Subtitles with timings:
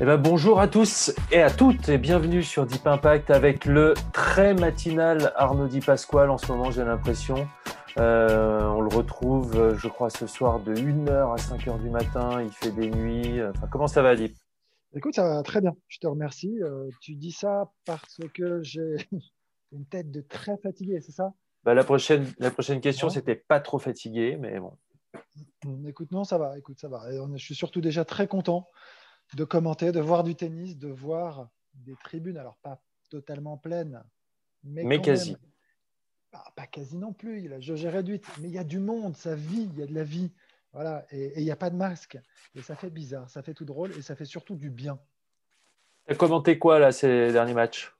[0.00, 3.94] Eh ben, bonjour à tous et à toutes et bienvenue sur Deep Impact avec le
[4.12, 6.30] très matinal Arnaud Di Pasquale.
[6.30, 7.46] En ce moment, j'ai l'impression...
[8.00, 12.42] Euh, on le retrouve, euh, je crois, ce soir de 1h à 5h du matin.
[12.42, 13.40] Il fait des nuits.
[13.40, 14.34] Enfin, comment ça va, Lip
[14.96, 15.76] Écoute, ça va très bien.
[15.86, 16.60] Je te remercie.
[16.60, 18.96] Euh, tu dis ça parce que j'ai
[19.72, 21.34] une tête de très fatigué, c'est ça?
[21.62, 24.72] Bah, la, prochaine, la prochaine question, c'était pas trop fatigué, mais bon.
[25.86, 26.58] Écoute, non, ça va.
[26.58, 27.04] Écoute, ça va.
[27.36, 28.66] je suis surtout déjà très content
[29.34, 32.80] de commenter, de voir du tennis, de voir des tribunes, alors pas
[33.10, 34.02] totalement pleines,
[34.62, 35.36] mais, quasi.
[36.32, 39.34] Bah, pas quasi non plus, il a réduite, mais il y a du monde, ça
[39.34, 40.32] vit, il y a de la vie.
[40.72, 42.18] Voilà, et il n'y a pas de masque.
[42.56, 44.98] Et ça fait bizarre, ça fait tout drôle et ça fait surtout du bien.
[46.06, 47.94] Tu as commenté quoi là ces derniers matchs?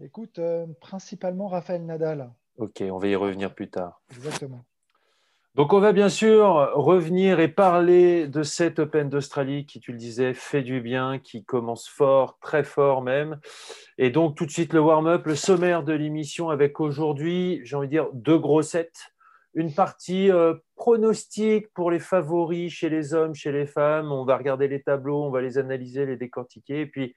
[0.00, 2.32] Écoute, euh, principalement Raphaël Nadal.
[2.56, 4.00] Ok, on va y revenir plus tard.
[4.10, 4.64] Exactement.
[5.56, 9.96] Donc on va bien sûr revenir et parler de cet Open d'Australie qui, tu le
[9.96, 13.40] disais, fait du bien, qui commence fort, très fort même.
[13.96, 17.86] Et donc tout de suite le warm-up, le sommaire de l'émission avec aujourd'hui, j'ai envie
[17.86, 19.14] de dire, deux grossettes.
[19.54, 24.12] Une partie euh, pronostique pour les favoris chez les hommes, chez les femmes.
[24.12, 26.82] On va regarder les tableaux, on va les analyser, les décortiquer.
[26.82, 27.14] Et puis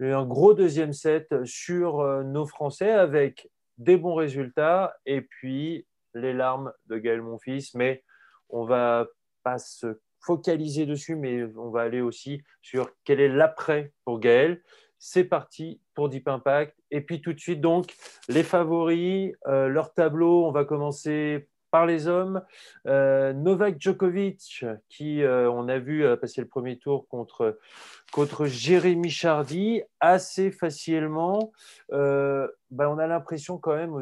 [0.00, 3.48] un gros deuxième set sur euh, nos Français avec
[3.78, 5.86] des bons résultats et puis
[6.16, 8.02] les larmes de Gaël Monfils, mais
[8.48, 9.06] on va
[9.42, 14.62] pas se focaliser dessus, mais on va aller aussi sur quel est l'après pour Gaël.
[14.98, 16.76] C'est parti pour Deep Impact.
[16.90, 17.94] Et puis tout de suite, donc,
[18.28, 22.42] les favoris, euh, leur tableau, on va commencer par les hommes.
[22.86, 27.58] Euh, Novak Djokovic, qui, euh, on a vu, a passé le premier tour contre,
[28.12, 31.52] contre Jérémy Chardy assez facilement.
[31.92, 33.94] Euh, ben, on a l'impression quand même,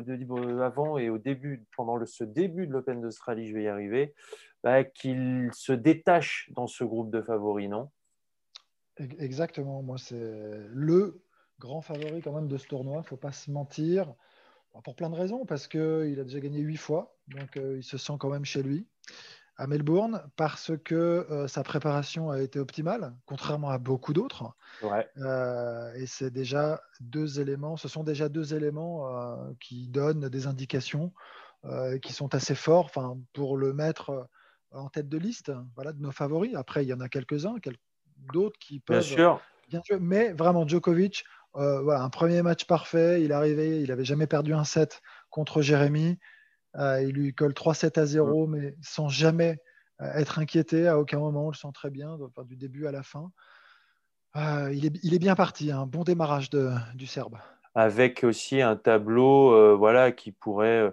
[0.60, 4.14] avant et au début, pendant le, ce début de l'Open d'Australie, je vais y arriver,
[4.62, 7.90] ben, qu'il se détache dans ce groupe de favoris, non?
[9.18, 9.82] Exactement.
[9.82, 10.14] Moi, c'est
[10.68, 11.20] le
[11.58, 12.96] grand favori quand même de ce tournoi.
[12.96, 14.14] Il ne faut pas se mentir.
[14.82, 17.96] Pour plein de raisons, parce qu'il a déjà gagné huit fois, donc euh, il se
[17.96, 18.86] sent quand même chez lui
[19.56, 24.52] à Melbourne, parce que euh, sa préparation a été optimale, contrairement à beaucoup d'autres.
[25.16, 29.08] Euh, et c'est déjà deux éléments, ce sont déjà deux éléments
[29.60, 31.12] qui donnent des indications
[32.02, 32.90] qui sont assez forts
[33.32, 34.28] pour le mettre
[34.72, 36.54] en tête de liste voilà, de nos favoris.
[36.56, 37.54] Après, il y en a quelques-uns,
[38.32, 38.98] d'autres qui peuvent.
[38.98, 39.40] Bien sûr.
[39.70, 41.24] Bien sûr, mais vraiment, Djokovic,
[41.56, 43.22] euh, voilà, un premier match parfait.
[43.22, 46.18] Il est arrivé, il n'avait jamais perdu un set contre Jérémy.
[46.76, 49.58] Euh, il lui colle 3-7 à 0, mais sans jamais
[50.00, 51.46] euh, être inquiété à aucun moment.
[51.46, 53.30] On le sent très bien, du début à la fin.
[54.34, 57.38] il, est, bien parti, un bon démarrage du Serbe.
[57.76, 60.92] Avec aussi un tableau voilà, qui pourrait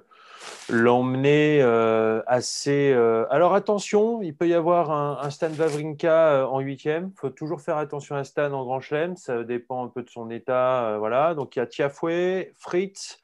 [0.69, 2.91] l'emmener euh, assez.
[2.93, 7.11] Euh, alors attention, il peut y avoir un, Stan Wawrinka euh, en huitième.
[7.13, 9.15] Il faut toujours faire attention à Stan en Grand Chelem.
[9.17, 10.97] Ça dépend un peu de son état.
[10.97, 11.35] voilà.
[11.35, 13.19] Donc il y a Tiafoué, Fritz,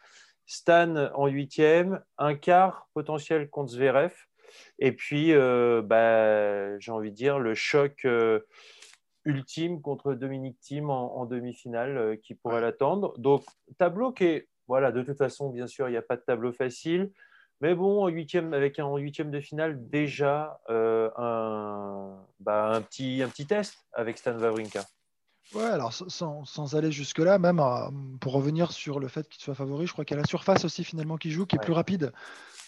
[0.46, 4.14] Stan en huitième, un quart potentiel contre Zverev.
[4.80, 8.08] Et puis, bah, j'ai envie de dire, le choc
[9.26, 13.18] ultime contre Dominique Thiem en, en demi-finale qui pourrait l'attendre.
[13.18, 13.44] Donc,
[13.78, 16.52] tableau qui est voilà, de toute façon, bien sûr, il n'y a pas de tableau
[16.52, 17.12] facile.
[17.62, 21.10] Mais bon, huitième, avec un huitième de finale, déjà euh,
[22.40, 24.84] bah, un, petit, un petit test avec Stan Wawrinka.
[25.54, 27.90] Ouais, alors sans, aller jusque-là, même euh,
[28.20, 30.66] pour revenir sur le fait qu'il soit favori, je crois qu'il y a la surface
[30.66, 32.12] aussi finalement qui joue, qui est plus rapide.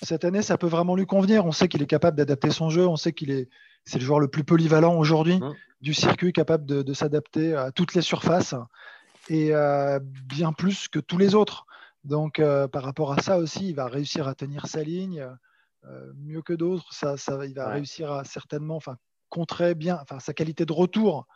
[0.01, 1.45] Cette année, ça peut vraiment lui convenir.
[1.45, 2.87] On sait qu'il est capable d'adapter son jeu.
[2.87, 3.49] On sait qu'il est,
[3.83, 5.53] c'est le joueur le plus polyvalent aujourd'hui mmh.
[5.81, 8.55] du circuit, capable de, s'adapter à toutes les surfaces
[9.27, 11.65] et euh, bien plus que tous les autres.
[12.03, 15.27] Donc, euh, par rapport à ça aussi, il va réussir à tenir sa ligne
[15.85, 16.93] euh, mieux que d'autres.
[16.93, 18.97] Ça, ça, il va réussir à certainement enfin,
[19.29, 21.27] contrer bien enfin, sa qualité de retour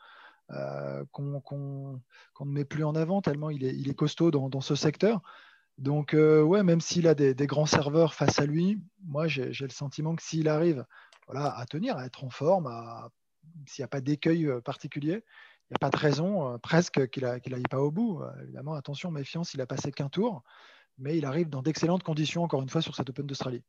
[0.51, 2.01] euh, qu'on
[2.41, 5.21] ne met plus en avant, tellement il est, il est costaud dans, dans, ce secteur.
[5.77, 9.69] Donc, ouais, même s'il a des, des, grands serveurs face à lui, moi, j'ai le
[9.69, 10.85] sentiment que s'il arrive
[11.27, 12.69] voilà, à tenir, à être en forme,
[13.65, 15.23] s'il n'y a pas d'écueil particulier,
[15.71, 18.21] n'y a pas de raison euh, presque qu'il n'aille pas au bout.
[18.21, 20.43] Euh, évidemment, attention, méfiance, il a passé qu'un tour.
[20.97, 23.63] mais il arrive dans d'excellentes conditions, encore une fois, sur cet Open d'Australie.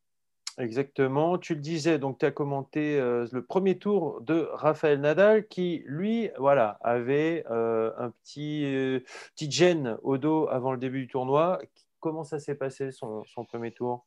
[0.59, 1.37] Exactement.
[1.39, 5.83] Tu le disais, donc tu as commenté euh, le premier tour de Raphaël Nadal qui,
[5.87, 9.01] lui, voilà, avait euh, un petit, euh,
[9.35, 11.61] petit gêne au dos avant le début du tournoi.
[11.99, 14.07] Comment ça s'est passé son, son, premier tour?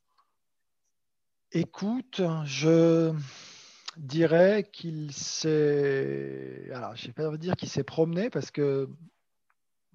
[1.52, 3.14] Écoute, je
[3.98, 6.70] dirais qu'il s'est.
[6.74, 8.90] Alors, je ne vais pas dire qu'il s'est promené parce que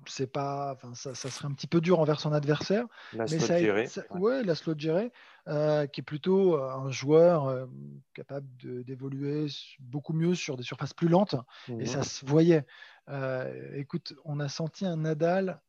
[0.07, 2.87] c'est pas, enfin, ça, ça, serait un petit peu dur envers son adversaire.
[3.13, 3.89] La mais ça, ouais.
[4.13, 4.43] ouais.
[4.43, 5.13] la slot gérée,
[5.49, 7.67] euh, qui est plutôt euh, un joueur euh,
[8.15, 8.47] capable
[8.85, 9.47] d'évoluer
[9.81, 11.37] beaucoup mieux sur des surfaces plus lentes.
[11.69, 11.87] Et mhm.
[11.87, 12.67] ça se voyait.
[13.09, 15.61] Euh, écoute, on a senti un Nadal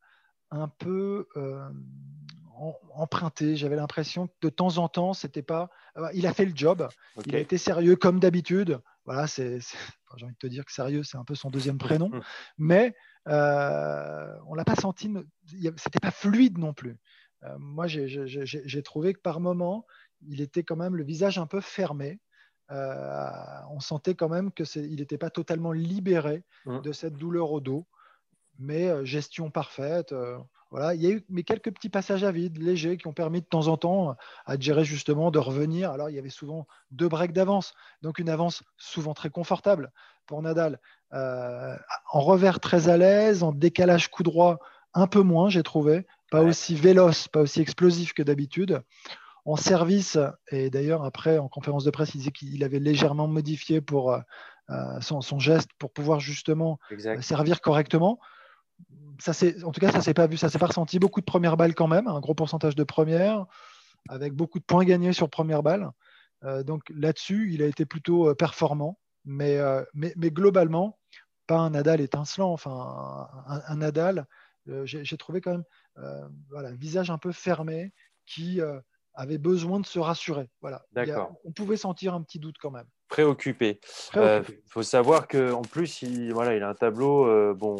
[0.50, 1.26] un peu
[2.94, 3.56] emprunté.
[3.56, 5.70] J'avais l'impression que de temps en temps, c'était pas.
[6.14, 6.88] il a fait le job.
[7.26, 8.80] Il a été sérieux comme d'habitude.
[9.04, 9.58] Voilà, c'est.
[10.16, 12.10] J'ai envie de te dire que sérieux, c'est un peu son deuxième prénom.
[12.58, 12.94] mais
[13.28, 15.12] euh, on l'a pas senti,
[15.76, 16.96] c'était pas fluide non plus.
[17.44, 19.86] Euh, moi, j'ai trouvé que par moment,
[20.26, 22.20] il était quand même le visage un peu fermé.
[22.70, 23.30] Euh,
[23.70, 26.80] on sentait quand même qu'il n'était pas totalement libéré mmh.
[26.80, 27.86] de cette douleur au dos,
[28.58, 30.14] mais gestion parfaite.
[30.74, 33.40] Voilà, il y a eu mais quelques petits passages à vide, légers, qui ont permis
[33.40, 35.92] de temps en temps à gérer justement de revenir.
[35.92, 39.92] Alors, il y avait souvent deux breaks d'avance, donc une avance souvent très confortable
[40.26, 40.80] pour Nadal.
[41.12, 41.76] Euh,
[42.12, 44.58] en revers très à l'aise, en décalage coup droit
[44.94, 46.08] un peu moins, j'ai trouvé.
[46.32, 48.82] Pas aussi véloce, pas aussi explosif que d'habitude.
[49.44, 50.18] En service,
[50.50, 54.18] et d'ailleurs après en conférence de presse, il disait qu'il avait légèrement modifié pour euh,
[54.70, 56.80] euh, son, geste pour pouvoir justement
[57.20, 58.18] servir correctement.
[59.20, 59.32] Ça
[59.64, 60.98] en tout cas, ça s'est pas vu, ça s'est pas ressenti.
[60.98, 63.46] Beaucoup de premières balles quand même, un gros pourcentage de premières,
[64.08, 65.90] avec beaucoup de points gagnés sur première balle.
[66.64, 68.98] donc là-dessus, il a été plutôt performant.
[69.24, 69.58] Mais,
[69.94, 70.98] mais, mais, globalement,
[71.46, 74.26] pas un Nadal étincelant, enfin un, Nadal,
[74.68, 75.64] euh, j'ai trouvé quand même
[75.98, 77.92] euh, voilà, un visage un peu fermé
[78.26, 78.80] qui euh,
[79.14, 80.48] avait besoin de se rassurer.
[80.60, 80.84] Voilà.
[81.44, 82.86] on pouvait sentir un petit doute quand même.
[83.08, 83.80] Préoccupé.
[84.14, 87.76] Il faut savoir qu'en plus, il, voilà, il a un tableau, bon,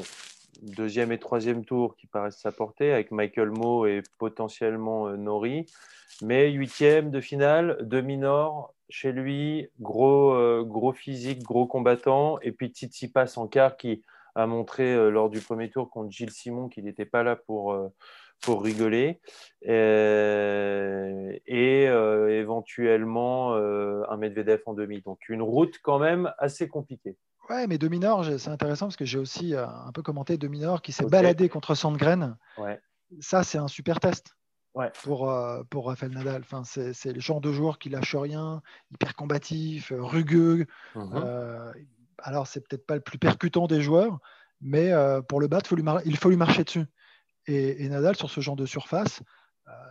[0.63, 5.67] deuxième et troisième tour qui paraissent s'apporter avec Michael Moe et potentiellement Nori.
[6.23, 12.39] Mais huitième de finale, demi-nord, chez lui, gros, euh, physique, gros combattant.
[12.41, 14.03] Et puis Titi passe en quart qui
[14.35, 17.73] a montré euh, lors du premier tour contre Gilles Simon qu'il n'était pas là pour,
[17.73, 17.89] euh,
[18.41, 19.21] pour rigoler.
[19.63, 20.31] Et,
[22.45, 25.01] éventuellement un Medvedev en demi.
[25.01, 27.17] Donc une route quand même assez compliquée.
[27.51, 31.07] Ouais, mais demi-nord, c'est intéressant parce que j'ai aussi un peu commenté demi-nord qui s'est
[31.07, 32.37] baladé contre Sandgren.
[32.59, 32.81] Ouais.
[33.21, 34.35] Ça, c'est un super test
[35.03, 36.43] pour, euh, pour Rafael Nadal.
[36.43, 40.67] Enfin, c'est le genre de joueur qui lâche rien, hyper combatif, euh, rugueux.
[40.95, 41.13] Mhm.
[41.15, 41.73] Euh,
[42.19, 44.19] alors, c'est peut-être pas le plus percutant des joueurs,
[44.61, 44.93] mais
[45.29, 45.75] pour le battre,
[46.05, 46.87] il faut lui marcher dessus.
[47.47, 49.21] Et, Nadal, sur ce genre de surface,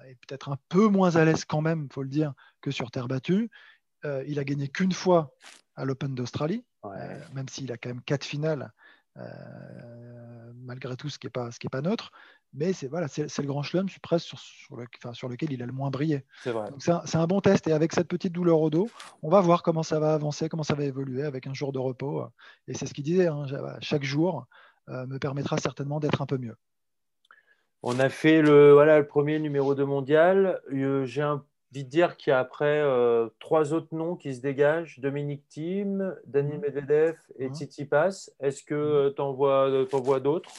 [0.07, 2.89] est peut-être un peu moins à l'aise quand même, il faut le dire, que sur
[2.89, 3.51] terre battue.
[4.25, 5.35] il a gagné qu'une fois
[5.75, 6.63] à l'Open d'Australie,
[7.33, 8.71] même s'il a quand même quatre finales.
[10.55, 12.11] malgré tout, ce qui n'est pas, ce pas neutre
[12.53, 15.65] mais c'est voilà, le grand chelem presque sur, sur, le, enfin, sur, lequel il a
[15.65, 16.23] le moins brillé.
[16.43, 16.51] C'est
[16.91, 17.67] un, un, bon test.
[17.67, 18.89] Et avec cette petite douleur au dos,
[19.23, 21.79] on va voir comment ça va avancer, comment ça va évoluer avec un jour de
[21.79, 22.25] repos.
[22.67, 23.45] Et c'est ce qu'il disait, hein,
[23.81, 24.45] chaque jour
[24.89, 26.55] euh, me permettra certainement d'être un peu mieux.
[27.81, 30.61] On a fait le, voilà, le premier numéro 2 mondial.
[30.71, 31.41] Euh, j'ai envie
[31.73, 36.61] qu'il y a après euh, trois autres noms qui se dégagent Dominique Thiem, Daniel mmh.
[36.61, 37.53] Medvedev et mmh.
[37.53, 38.31] Titi Pass.
[38.39, 39.15] Est-ce que mmh.
[39.15, 40.51] tu en vois d'autres?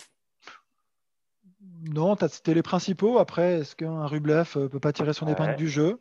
[1.90, 3.18] Non, c'était les principaux.
[3.18, 6.00] Après, est-ce qu'un Rublev ne euh, peut pas tirer son épingle du jeu?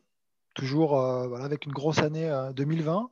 [0.56, 3.10] Toujours euh, voilà, avec une grosse année 2020.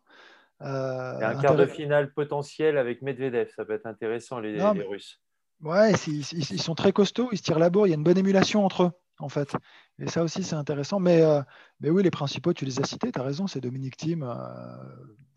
[0.61, 5.19] Euh, un quart de finale potentiel avec Medvedev, ça peut être intéressant, les, Russes.
[5.61, 8.17] Ouais, ils, sont très costauds, ils se tirent la bourre, il y a une bonne
[8.17, 9.55] émulation entre eux, en fait.
[9.99, 10.99] Et ça aussi, c'est intéressant.
[10.99, 11.21] Mais,
[11.79, 14.25] mais oui, les principaux, tu les as cités, tu as raison, c'est Dominique Thiem,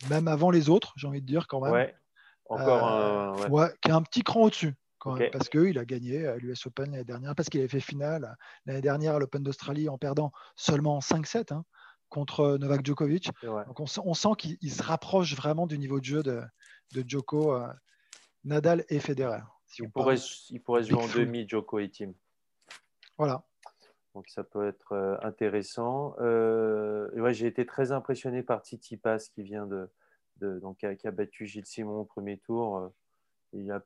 [0.08, 1.72] même avant les autres, j'ai envie de dire quand même.
[1.72, 1.94] Ouais,
[2.46, 3.48] encore un.
[3.48, 3.68] Ouais.
[3.82, 4.74] qui est un petit cran au-dessus
[5.32, 8.36] parce qu'il a gagné à l'US Open l'année dernière, parce qu'il avait fait finale
[8.66, 11.64] l'année dernière à l'Open d'Australie en perdant seulement 5-7 hein,
[12.08, 13.30] contre euh, Novak Djokovic.
[13.42, 16.42] Donc on, sent qu'il se rapproche vraiment du niveau de jeu de,
[16.92, 17.68] de Djoko, euh,
[18.44, 19.42] Nadal et Federer.
[19.78, 20.16] il, pourrait,
[20.50, 22.12] il, pourrait, jouer en demi, Djoko et Tim.
[23.18, 23.44] Voilà.
[24.14, 26.14] Donc ça peut être euh, intéressant.
[26.18, 29.88] ouais, J'ai été très impressionné par Titi Pass qui vient de,
[30.40, 32.90] donc, qui a, battu Gilles Simon au premier tour.
[33.52, 33.82] Il a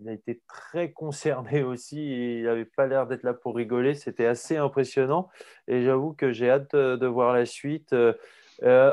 [0.00, 2.38] il a été très concerné aussi.
[2.38, 3.94] Il n'avait pas l'air d'être là pour rigoler.
[3.94, 5.28] C'était assez impressionnant.
[5.68, 7.92] Et j'avoue que j'ai hâte de voir la suite.
[7.92, 8.14] Euh,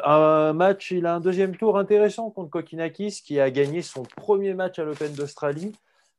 [0.03, 4.53] un match, il a un deuxième tour intéressant contre Kokinakis, qui a gagné son premier
[4.53, 5.73] match à l'Open d'Australie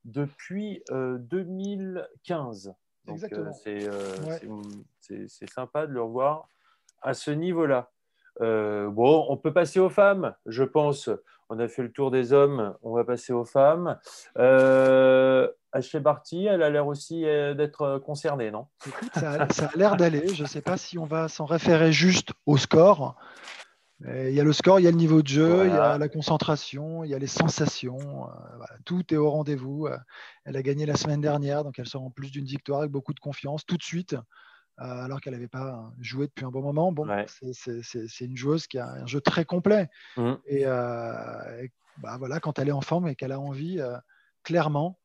[0.04, 2.74] depuis 2015.
[3.08, 3.52] Exactement.
[5.00, 6.48] c'est sympa de le revoir
[7.02, 7.90] à ce niveau-là.
[8.38, 11.10] bon, on peut passer aux femmes, je pense.
[11.52, 13.98] On a fait le tour des hommes, on va passer aux femmes.
[14.38, 18.68] Euh, Ashley Barty, elle a l'air aussi d'être concernée, non?
[19.14, 20.28] Ça a l'air d'aller.
[20.32, 23.16] Je ne sais pas si on va s'en référer juste au score.
[24.06, 25.98] Il y a le score, il y a le niveau de jeu, il y a
[25.98, 28.28] la concentration, il y a les sensations.
[28.28, 29.86] Euh, tout est au rendez-vous.
[29.86, 29.96] Euh,
[30.46, 33.12] elle a gagné la semaine dernière, donc elle sort en plus d'une victoire avec beaucoup
[33.12, 36.92] de confiance tout de suite, euh, alors qu'elle n'avait pas joué depuis un bon moment.
[36.92, 39.90] Bon, c'est une joueuse qui a un jeu très complet.
[40.16, 40.32] Mmh.
[40.46, 43.80] Et, bah, voilà, quand elle est en forme et qu'elle a envie,
[44.44, 44.98] clairement,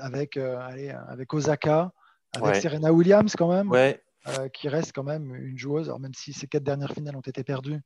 [0.00, 1.92] avec, avec Osaka,
[2.34, 3.98] avec Serena Williams quand même.
[4.28, 7.20] Euh, qui reste quand même une joueuse, alors même si ces quatre dernières finales ont
[7.20, 7.78] été perdues, euh,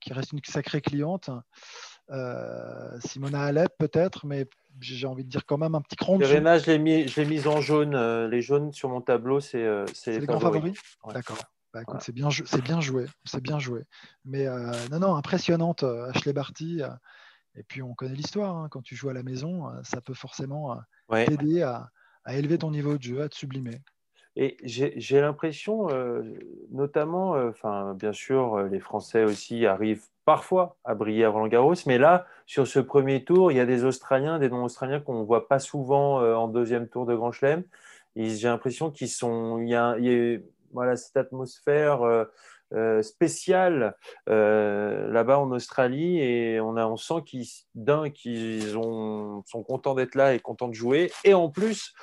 [0.00, 1.30] qui reste une sacrée cliente.
[2.10, 4.46] Euh, Simona Alep peut-être, mais
[4.80, 6.18] j'ai envie de dire quand même un petit cran.
[6.18, 7.96] Serena, je l'ai mis, mise en jaune.
[8.26, 10.78] les jaunes sur mon tableau, c'est les grands favoris.
[11.12, 11.38] D'accord.
[11.72, 12.44] Bah, c'est bien, joué,
[13.24, 13.84] c'est bien joué.
[14.24, 14.46] Mais
[14.90, 16.82] non, non, impressionnante, Ashley Barty.
[17.54, 18.56] et puis on connaît l'histoire.
[18.56, 18.68] Hein.
[18.70, 20.76] quand tu joues à la maison, ça peut forcément
[21.10, 21.88] t'aider à,
[22.24, 23.80] à, élever ton niveau de jeu, à te sublimer.
[24.34, 26.22] Et j'ai l'impression, euh,
[26.70, 31.74] notamment, euh, bien sûr, euh, les Français aussi arrivent parfois à briller à Roland Garros,
[31.86, 35.24] mais là, sur ce premier tour, il y a des Australiens, des non-Australiens qu'on ne
[35.24, 37.64] voit pas souvent en deuxième tour de Grand Chelem.
[38.14, 39.96] J'ai l'impression qu'ils sont, y a,
[40.72, 42.26] voilà, cette atmosphère
[43.00, 43.96] spéciale
[44.28, 50.34] là-bas en Australie et on, a, on sent qu'ils, d'un, qu'ils sont contents d'être là
[50.34, 51.94] et contents de jouer, et en plus,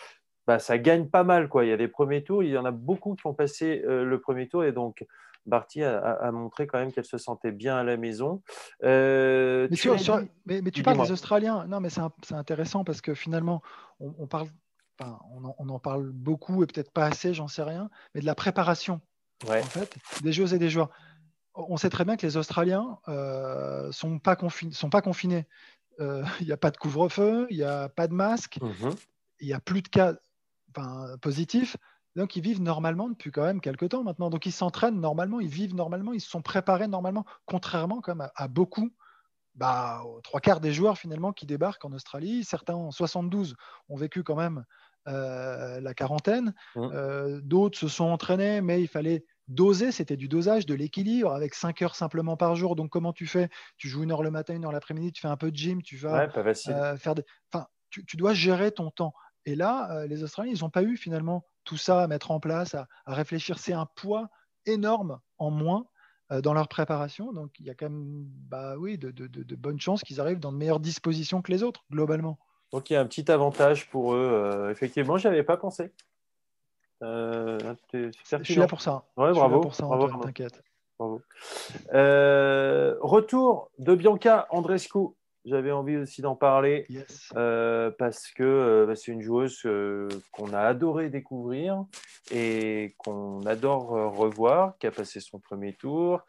[0.49, 1.47] bah, ça gagne pas mal.
[1.47, 1.63] Quoi.
[1.63, 4.03] Il y a des premiers tours, il y en a beaucoup qui ont passé euh,
[4.03, 5.05] le premier tour et donc
[5.45, 8.41] Barty a, montré quand même qu'elle se sentait bien à la maison.
[8.83, 9.91] Euh, mais, tu,
[10.47, 11.67] mais, tu parles des Australiens.
[11.67, 13.61] Non, mais c'est intéressant parce que finalement,
[13.99, 14.47] on, parle,
[14.99, 19.01] on, en, parle beaucoup et peut-être pas assez, j'en sais rien, mais de la préparation
[19.47, 20.89] en fait, des joueurs et des joueurs.
[21.53, 24.35] On sait très bien que les Australiens euh, sont pas
[24.71, 25.45] sont pas confinés.
[25.99, 28.89] Euh, il n'y a pas de couvre-feu, il n'y a pas de masque, mmh
[29.41, 30.15] il n'y a plus de cas
[31.21, 31.77] positifs.
[32.15, 34.29] Donc, ils vivent normalement depuis quand même quelques temps maintenant.
[34.29, 38.47] Donc, ils s'entraînent normalement, ils vivent normalement, ils se sont préparés normalement, contrairement comme à,
[38.47, 38.91] beaucoup,
[39.55, 42.43] bah, aux trois quarts des joueurs finalement qui débarquent en Australie.
[42.43, 43.55] Certains en 72
[43.89, 44.65] ont vécu quand même
[45.07, 46.53] euh, la quarantaine.
[46.75, 46.89] Mmh.
[46.93, 51.53] Euh, d'autres se sont entraînés, mais il fallait doser, c'était du dosage, de l'équilibre, avec
[51.53, 52.75] 5 heures simplement par jour.
[52.75, 53.49] Donc, comment tu fais?
[53.77, 55.81] Tu joues une heure le matin, une heure l'après-midi, tu fais un peu de gym,
[55.81, 57.23] tu vas euh, faire des...
[57.51, 59.13] Enfin, tu, tu, dois gérer ton temps.
[59.45, 62.39] Et là, euh, les Australiens, ils n'ont pas eu finalement tout ça à mettre en
[62.39, 63.59] place, à, réfléchir.
[63.59, 64.29] C'est un poids
[64.65, 65.85] énorme en moins
[66.31, 67.31] euh, dans leur préparation.
[67.33, 70.57] Donc, il y a quand même bah, oui, de, bonnes chances qu'ils arrivent dans de
[70.57, 72.39] meilleures dispositions que les autres, globalement.
[72.71, 74.29] Donc, il y a un petit avantage pour eux.
[74.31, 75.91] Euh, effectivement, je avais pas pensé.
[77.01, 77.57] je
[78.43, 79.05] suis là pour ça.
[79.17, 79.61] Ouais, bravo.
[79.61, 79.87] pour ça,
[80.21, 80.61] t'inquiète.
[81.89, 85.15] retour de Bianca Andrescu
[85.45, 86.85] j'avais envie aussi d'en parler
[87.35, 91.85] euh, parce que euh, bah, c'est une joueuse euh, qu'on a adoré découvrir
[92.31, 96.21] et qu'on adore revoir, qui a passé son premier tour,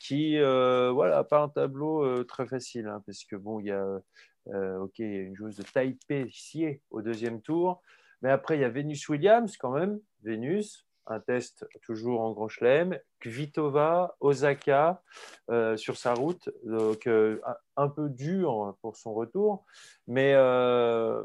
[0.00, 3.86] qui voilà pas un tableau très facile hein, parce que bon il y a
[4.80, 7.82] ok une joueuse de Taipei ici au deuxième tour,
[8.22, 12.48] mais après il y a Venus Williams quand même, Venus un test toujours en Grand
[12.48, 15.02] Chelem, Kvitova, Osaka
[15.50, 17.40] euh, sur sa route, donc euh,
[17.76, 19.64] un peu dur pour son retour,
[20.06, 21.22] mais euh,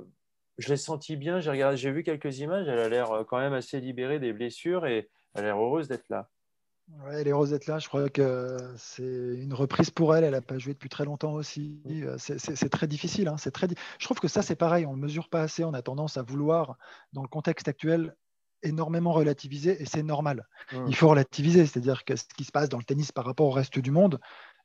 [0.58, 3.80] je l'ai senti bien, j'ai, j'ai vu quelques images, elle a l'air quand même assez
[3.80, 6.30] libérée des blessures et elle a l'air heureuse d'être là.
[7.10, 7.80] Elle est heureuse d'être là.
[7.80, 10.24] Je crois que c'est une reprise pour elle.
[10.24, 11.82] Elle n'a pas joué depuis très longtemps aussi.
[12.18, 13.28] C'est, très difficile.
[13.28, 13.38] Hein.
[13.38, 13.68] C'est très...
[13.98, 14.86] Je trouve que ça, c'est pareil.
[14.86, 15.64] On ne mesure pas assez.
[15.64, 16.78] On a tendance à vouloir,
[17.14, 18.16] dans le contexte actuel,
[18.64, 20.48] énormément relativisé et c'est normal.
[20.72, 20.86] Mmh.
[20.88, 23.52] Il faut relativiser, c'est-à-dire que ce qui se passe dans le tennis par rapport au
[23.52, 24.20] reste du monde,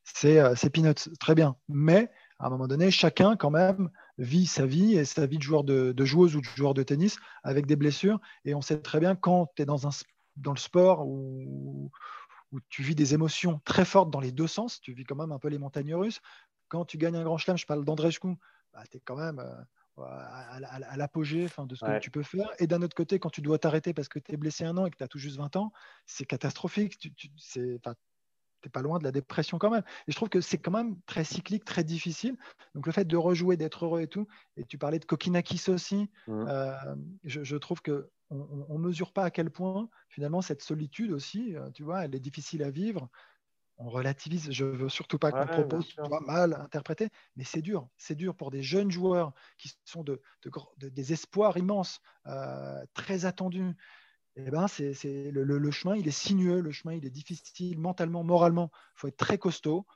[0.04, 1.56] c'est euh, peanuts, très bien.
[1.68, 5.42] Mais à un moment donné, chacun quand même vit sa vie et sa vie de
[5.42, 8.20] joueur de, joueuse ou de joueur de tennis avec des blessures.
[8.44, 9.90] Et on sait très bien quand tu es dans, un,
[10.36, 11.90] dans le sport où,
[12.52, 15.32] où tu vis des émotions très fortes dans les deux sens, tu vis quand même
[15.32, 16.20] un peu les montagnes russes.
[16.68, 18.10] Quand tu gagnes un grand chelem, je parle d'André
[18.72, 19.38] bah, tu es quand même...
[19.38, 19.62] Euh,
[20.02, 22.50] à, l'apogée de ce que tu peux faire.
[22.58, 24.86] Et d'un autre côté, quand tu dois t'arrêter parce que tu es blessé un an
[24.86, 25.72] et que tu as tout juste 20 ans,
[26.06, 26.98] c'est catastrophique.
[26.98, 29.84] Tu, tu n'es pas loin de la dépression quand même.
[30.06, 32.36] Et je trouve que c'est quand même très cyclique, très difficile.
[32.74, 34.26] Donc le fait de rejouer, d'être heureux et tout,
[34.56, 36.44] et tu parlais de Kokinakis aussi, mmh.
[36.48, 36.74] euh,
[37.24, 41.70] je, trouve que on ne mesure pas à quel point finalement cette solitude aussi, euh,
[41.70, 43.08] tu vois, elle est difficile à vivre
[43.78, 44.50] on relativise.
[44.50, 47.88] Je veux surtout pas que mon propos soit mal interprété, mais c'est dur.
[47.96, 50.20] C'est dur pour des jeunes joueurs qui sont de,
[50.80, 53.76] des espoirs immenses, euh, très attendus.
[54.36, 54.92] Eh ben, c'est,
[55.30, 58.70] le, chemin, il est sinueux, le chemin, il est difficile mentalement, moralement.
[58.72, 59.86] Il faut être très costaud.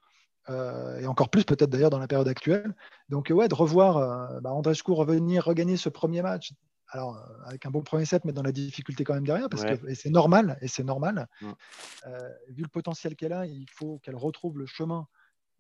[0.49, 2.75] Euh, et encore plus peut-être d'ailleurs dans la période actuelle.
[3.11, 6.55] Donc ouais, de revoir euh, bah, Andrescu revenir, regagner ce premier match,
[6.91, 9.65] alors euh, avec un bon premier set, mais dans la difficulté quand même derrière, parce
[9.65, 11.29] que c'est normal, et c'est normal.
[12.07, 12.19] Euh,
[12.49, 15.07] vu le potentiel qu'elle a, il faut qu'elle retrouve le chemin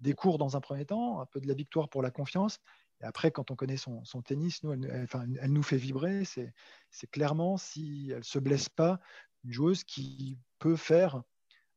[0.00, 2.58] des cours dans un premier temps, un peu de la victoire pour la confiance.
[3.02, 6.25] Et après, quand on connaît son, tennis, nous, elle, nous fait vibrer.
[6.25, 9.00] C'est clairement, si elle ne se blesse pas,
[9.44, 11.22] une joueuse qui peut faire,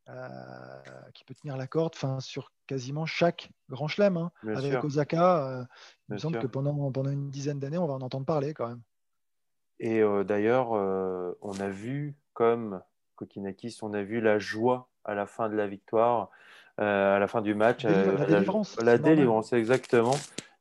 [0.10, 0.81] euh,
[1.13, 4.17] qui peut tenir la corde sur quasiment chaque grand chelem.
[4.17, 4.31] Hein.
[4.55, 5.67] Avec Osaka,
[6.10, 8.67] il me semble que pendant, pendant une dizaine d'années, on va en entendre parler quand
[8.67, 8.81] même.
[9.83, 12.81] Et euh, d'ailleurs, euh, on a vu, comme
[13.17, 16.29] Kokinakis, on a vu la joie à la fin de la victoire,
[16.79, 17.83] euh, à la fin du match.
[17.83, 18.79] la délivrance.
[18.81, 20.15] La, délivrance, exactement.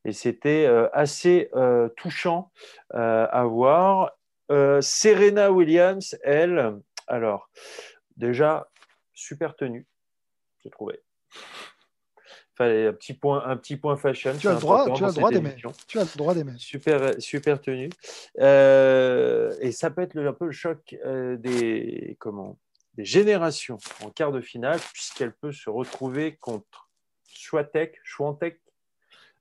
[0.05, 1.53] Et c'était assez
[1.97, 2.51] touchant
[2.91, 4.11] à voir.
[4.81, 7.49] Serena Williams, elle, alors,
[8.17, 8.69] déjà,
[9.15, 9.87] super tenue,
[10.65, 11.01] j'ai trouvé
[12.65, 14.33] un petit point, un petit point fashion.
[14.39, 15.55] Tu as le droit, tu as le droit d'aimer.
[15.87, 16.53] Tu as le droit d'aimer.
[16.57, 17.91] Super, super tenue.
[18.39, 22.59] Euh, et ça peut être un peu le choc euh, des, comment,
[22.95, 26.91] des générations en quart de finale, puisqu'elle peut se retrouver contre
[27.29, 28.61] Schwatek, Schwantek.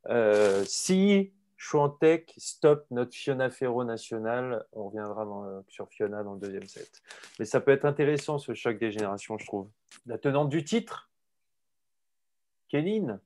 [0.10, 5.28] Euh, si Schwantek stop notre Fiona Ferro nationale, on reviendra
[5.68, 7.04] sur Fiona dans le deuxième set.
[7.38, 9.70] Mais ça peut être intéressant ce choc des générations, je trouve.
[10.08, 11.11] La tenante du titre,
[12.72, 13.20] Kéline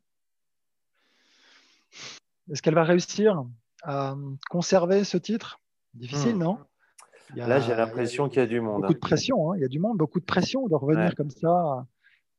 [2.52, 3.46] Est-ce qu'elle va réussir
[3.84, 4.16] à
[4.50, 5.60] conserver ce titre?
[5.94, 6.40] Difficile, hmm.
[6.40, 6.58] non?
[7.36, 8.82] Là, j'ai l'impression qu'il y a du monde.
[8.82, 9.58] Beaucoup de pression, hein.
[9.58, 11.86] il y a du monde, beaucoup de pression de revenir comme ça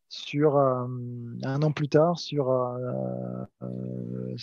[0.09, 0.87] sur euh,
[1.43, 4.37] un an plus tard sur, euh, euh,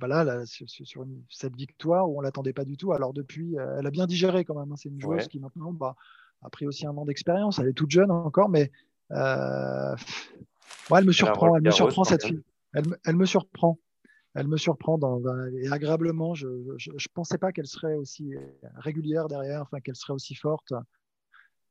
[0.00, 0.66] voilà, sur,
[1.30, 2.92] cette victoire où on l'attendait pas du tout.
[2.92, 4.70] Alors depuis, elle a bien digéré quand même.
[4.70, 4.76] Hein.
[4.76, 5.96] C'est une joueuse qui maintenant bah,
[6.42, 7.58] a pris aussi un an d'expérience.
[7.58, 8.70] Elle est toute jeune encore, mais
[10.96, 12.42] elle me surprend, elle me surprend cette fille.
[12.74, 13.78] Elle, me surprend.
[14.34, 15.20] Elle me surprend dans,
[15.52, 16.34] et agréablement.
[16.34, 18.34] Je ne pensais pas qu'elle serait aussi
[18.76, 20.72] régulière derrière, enfin qu'elle serait aussi forte,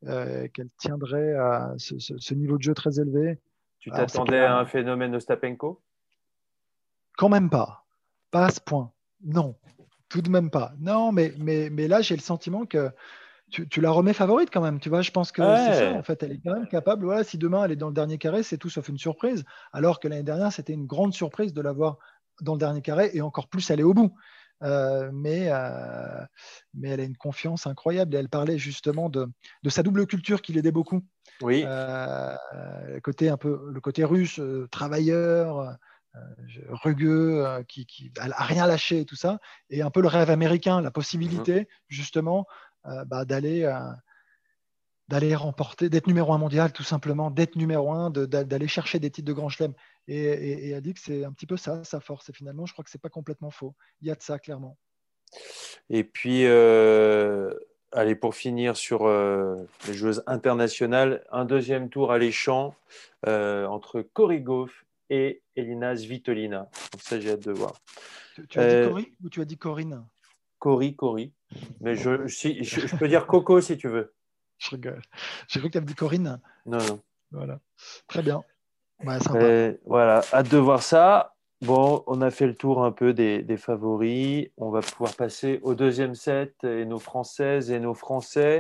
[0.06, 3.40] euh, qu'elle tiendrait à ce, niveau de jeu très élevé.
[3.80, 5.82] Tu t'attendais à un phénomène Ostapenko
[7.18, 7.86] Quand même pas.
[8.32, 8.92] Pas à ce point.
[9.24, 9.56] Non,
[10.10, 10.74] tout de même pas.
[10.80, 12.92] Non, mais, mais, mais là, j'ai le sentiment que
[13.50, 14.80] tu, la remets favorite quand même.
[14.80, 15.94] Tu vois, je pense que c'est ça.
[15.94, 17.06] En fait, elle est quand même capable.
[17.06, 19.44] Voilà, si demain elle est dans le dernier carré, c'est tout sauf une surprise.
[19.74, 21.98] Alors que l'année dernière, c'était une grande surprise de l'avoir
[22.42, 24.14] dans le dernier carré et encore plus elle est au bout.
[24.64, 26.24] Euh, mais, euh,
[26.74, 29.28] mais elle a une confiance incroyable et elle parlait justement de,
[29.64, 31.04] de sa double culture qui l'aidait beaucoup.
[31.42, 31.64] Oui.
[31.66, 32.36] Euh,
[32.88, 35.78] le côté un peu le côté russe, travailleur,
[36.70, 40.82] rugueux, qui, qui a rien lâché et tout ça, et un peu le rêve américain,
[40.82, 41.68] la possibilité mm-hmm.
[41.90, 42.48] justement
[43.06, 43.92] bah, d'aller euh,
[45.08, 49.28] d'aller remporter, d'être numéro un mondial, tout simplement, d'être numéro un, d'aller chercher des titres
[49.28, 49.74] de Grand Chelem.
[50.10, 52.30] Et, elle dit que c'est un petit peu ça, sa force.
[52.30, 53.74] Et finalement, je crois que c'est pas complètement faux.
[54.02, 54.78] Il y a de ça, clairement.
[55.90, 57.54] Et puis, euh,
[57.94, 62.76] allez, pour finir sur les joueuses internationales, un deuxième tour alléchant
[63.26, 66.70] entre Cory Goff et Elina Svitolina.
[66.92, 67.80] Donc ça, j'ai hâte de voir.
[68.50, 70.06] Tu, as dit Cory ou tu as dit Corinne?
[70.60, 71.32] Cory, Cory.
[71.82, 74.14] Mais je, si, je, peux dire Coco si tu veux.
[74.58, 75.02] Je rigole.
[75.48, 76.40] J'ai cru que tu avais dit Corinne.
[76.66, 77.00] Non, non.
[77.32, 77.60] Voilà.
[78.08, 78.44] Très bien.
[79.86, 81.36] voilà, hâte de voir ça.
[81.62, 84.50] Bon, on a fait le tour un peu des, favoris.
[84.58, 88.60] On va pouvoir passer au deuxième set et nos Françaises et nos Français.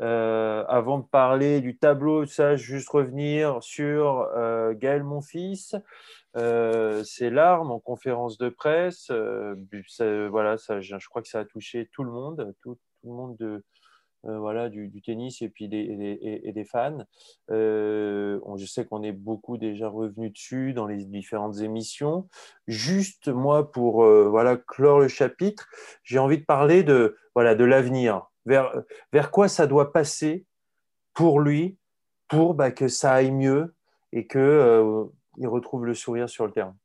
[0.00, 5.76] Euh, avant de parler du tableau, ça, juste revenir sur euh, Gaël Monfils.
[6.36, 9.10] Euh, ses larmes en conférence de presse.
[9.10, 13.62] Voilà, je, crois que ça a touché tout le monde, tout, le monde de,
[14.22, 17.04] voilà, du, tennis et puis des, fans.
[17.48, 22.28] je sais qu'on est beaucoup déjà revenu dessus dans les différentes émissions.
[22.66, 25.68] Juste moi, pour voilà, clore le chapitre,
[26.02, 28.26] j'ai envie de parler de, voilà, de l'avenir.
[28.46, 28.72] Vers,
[29.12, 30.46] vers quoi ça doit passer
[31.12, 31.76] pour lui,
[32.26, 33.74] pour bah, que ça aille mieux
[34.12, 36.76] et que il retrouve le sourire sur le terrain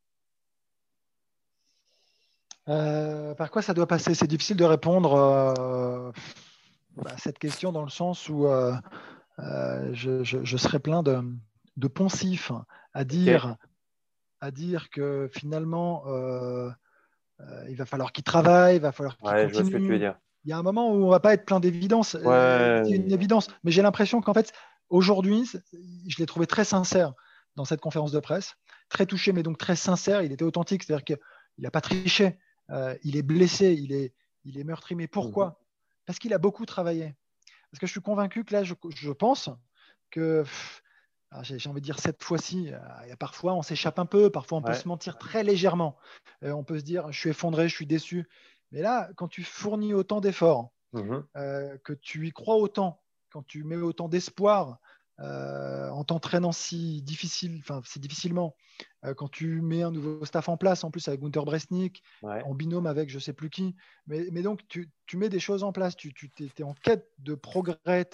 [2.70, 4.14] euh, Par quoi ça doit passer?
[4.14, 6.12] C'est difficile de répondre euh,
[7.06, 8.74] à cette question dans le sens où euh,
[9.94, 11.22] je, serais plein de,
[11.78, 12.52] de poncifs
[12.94, 13.56] à dire,
[14.42, 16.04] à dire que finalement,
[17.70, 20.02] il va falloir qu'il travaille, il va falloir qu'il continue.
[20.46, 22.12] Il y a un moment où on va pas être plein d'évidence.
[22.12, 23.50] C'est une évidence.
[23.64, 24.54] Mais j'ai l'impression qu'en fait,
[24.90, 25.50] aujourd'hui,
[26.08, 27.14] je l'ai trouvé très sincère
[27.58, 28.56] dans cette conférence de presse,
[28.88, 30.22] très touché, mais donc très sincère.
[30.22, 31.18] Il était authentique, c'est-à-dire qu'il
[31.58, 32.38] n'a pas triché.
[32.70, 34.14] Euh, il est blessé, il est,
[34.46, 34.96] il est meurtri.
[34.96, 35.54] Mais pourquoi mhm.
[36.06, 37.16] Parce qu'il a beaucoup travaillé.
[37.72, 39.50] Parce que je suis convaincu que là, je, pense
[40.12, 40.46] que,
[41.42, 44.74] j'ai envie de dire cette fois-ci, euh, parfois on s'échappe un peu, parfois on peut
[44.74, 45.98] se mentir très légèrement.
[46.44, 48.30] Euh, on peut se dire, je suis effondré, je suis déçu.
[48.72, 51.26] Mais là, quand tu fournis autant d'efforts, mhm.
[51.84, 54.80] que tu y crois autant, quand tu mets autant d'espoir
[55.20, 58.56] euh, en t'entraînant si difficile, enfin si difficilement,
[59.04, 62.54] euh, quand tu mets un nouveau staff en place, en plus avec Gunther Bresnik, en
[62.54, 63.76] binôme avec je sais plus qui,
[64.06, 68.08] mais, donc tu, mets des choses en place, tu, tu es, en quête de progrès,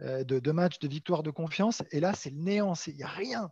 [0.00, 3.02] euh, de, de matchs, de victoire, de confiance, et là c'est le néant, il n'y
[3.02, 3.50] a rien,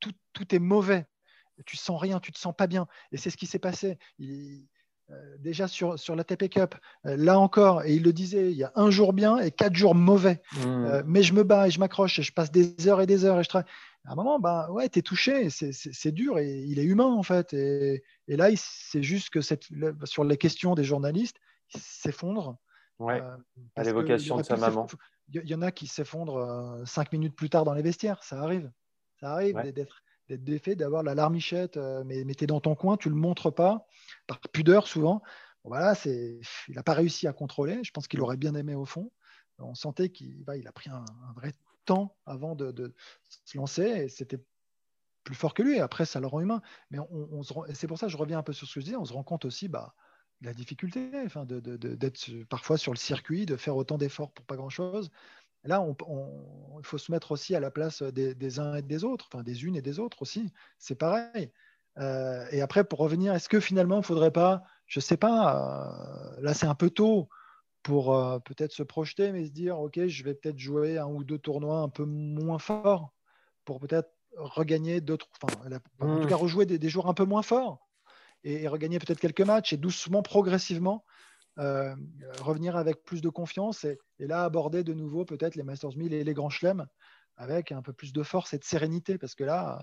[0.00, 1.06] tout, tout est mauvais,
[1.66, 3.98] tu sens rien, tu te sens pas bien, et c'est ce qui s'est passé.
[4.18, 4.66] Il,
[5.38, 6.74] déjà sur, sur la TP Cup,
[7.06, 9.74] euh, là encore, et il le disait, il y a un jour bien et quatre
[9.74, 10.42] jours mauvais.
[10.52, 10.66] Mmh.
[10.66, 13.24] Euh, mais je me bats et je m'accroche et je passe des heures et des
[13.24, 13.68] heures et je travaille.
[14.04, 17.22] À un moment, ben, ouais, tu es touché, c'est dur et il est humain en
[17.22, 17.52] fait.
[17.52, 19.64] Et, et là, c'est juste que cette,
[20.04, 21.36] sur les questions des journalistes,
[21.74, 22.56] il s'effondre.
[22.98, 23.22] Ouais,
[23.76, 24.86] à l'évocation de sa maman.
[25.34, 28.72] Il y en a qui s'effondrent cinq minutes plus tard dans les vestiaires, ça arrive.
[29.20, 32.74] Ça arrive d'être d'être défait, d'avoir la larmichette, euh, mais, mais tu es dans ton
[32.74, 33.86] coin, tu le montres pas,
[34.26, 35.22] par pudeur souvent.
[35.64, 37.82] voilà, c'est, il n'a pas réussi à contrôler.
[37.82, 39.10] Je pense qu'il aurait bien aimé au fond.
[39.58, 41.52] On sentait qu'il il a pris un, vrai
[41.84, 42.94] temps avant de,
[43.44, 44.38] se lancer et c'était
[45.24, 45.76] plus fort que lui.
[45.76, 46.62] Et après, ça le rend humain.
[46.90, 47.42] Mais on,
[47.74, 48.96] c'est pour ça que je reviens un peu sur ce que je disais.
[48.96, 49.94] On se rend compte aussi bah,
[50.42, 54.56] de la difficulté enfin, d'être parfois sur le circuit, de faire autant d'efforts pour pas
[54.56, 55.10] grand-chose.
[55.64, 55.84] Là,
[56.78, 59.64] il faut se mettre aussi à la place des, uns et des autres, enfin des
[59.64, 60.52] unes et des autres aussi.
[60.78, 61.50] C'est pareil.
[61.98, 65.16] Euh, et après, pour revenir, est-ce que finalement, il ne faudrait pas, je ne sais
[65.16, 67.28] pas, euh, là c'est un peu tôt
[67.82, 71.24] pour euh, peut-être se projeter, mais se dire, OK, je vais peut-être jouer un ou
[71.24, 73.12] deux tournois un peu moins forts
[73.64, 75.52] pour peut-être regagner d'autres, enfin,
[76.00, 76.26] en tout mmh.
[76.28, 77.88] cas rejouer des, jours un peu moins forts
[78.44, 81.04] et regagner peut-être quelques matchs et doucement, progressivement,
[81.58, 81.94] euh,
[82.40, 86.24] revenir avec plus de confiance et, là aborder de nouveau peut-être les Masters 1000 et
[86.24, 86.86] les grands chelems
[87.36, 89.80] avec un peu plus de force et de sérénité parce que là,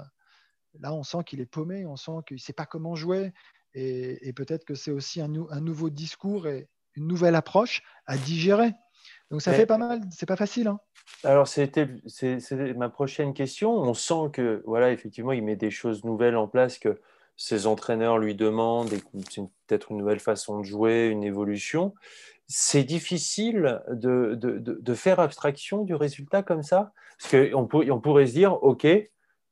[0.79, 3.33] là on sent qu'il est paumé, on sent qu'il ne sait pas comment jouer
[3.73, 8.71] et, peut-être que c'est aussi un, un, nouveau discours et une nouvelle approche à digérer.
[9.29, 10.67] Donc ça fait pas mal, c'est pas facile.
[10.67, 10.79] Hein.
[11.23, 12.39] Alors c'était c'est
[12.75, 13.71] ma prochaine question.
[13.73, 17.01] On sent que voilà effectivement il met des choses nouvelles en place que
[17.37, 18.89] ses entraîneurs lui demandent,
[19.29, 21.93] c'est peut-être une nouvelle façon de jouer, une évolution.
[22.47, 28.63] C'est difficile de, faire abstraction du résultat comme ça, parce qu'on on pourrait se dire,
[28.63, 28.85] OK,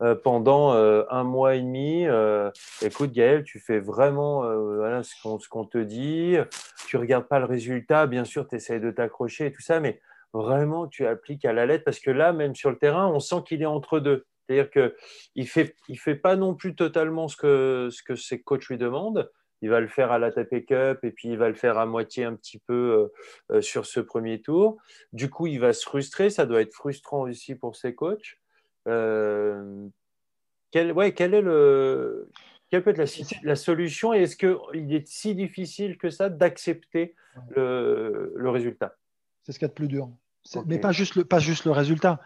[0.01, 4.43] euh, pendant euh, un mois et demi, euh, écoute Gaël, tu fais vraiment
[5.03, 6.37] ce qu'on te dit,
[6.87, 10.01] tu regardes pas le résultat, bien sûr, tu essaies de t'accrocher et tout ça, mais
[10.33, 13.43] vraiment, tu appliques à la lettre, parce que là, même sur le terrain, on sent
[13.45, 14.25] qu'il est entre deux.
[14.47, 18.41] C'est-à-dire qu'il ne fait, il fait pas non plus totalement ce que, ce que ses
[18.41, 19.31] coachs lui demandent.
[19.61, 21.85] Il va le faire à la TP Cup et puis il va le faire à
[21.85, 24.77] moitié un petit peu euh, euh, sur ce premier tour.
[25.13, 26.29] Du coup, il va se frustrer.
[26.29, 28.39] Ça doit être frustrant aussi pour ses coachs.
[28.89, 29.87] Euh,
[30.71, 32.29] quel, ouais, quel est le,
[32.69, 33.05] quelle peut être la,
[33.43, 37.15] la solution et est-ce qu'il est si difficile que ça d'accepter
[37.55, 38.97] le, le, résultat?
[39.43, 40.09] C'est ce qu'il y a de plus dur.
[40.65, 42.19] Mais pas juste, le, pas juste le résultat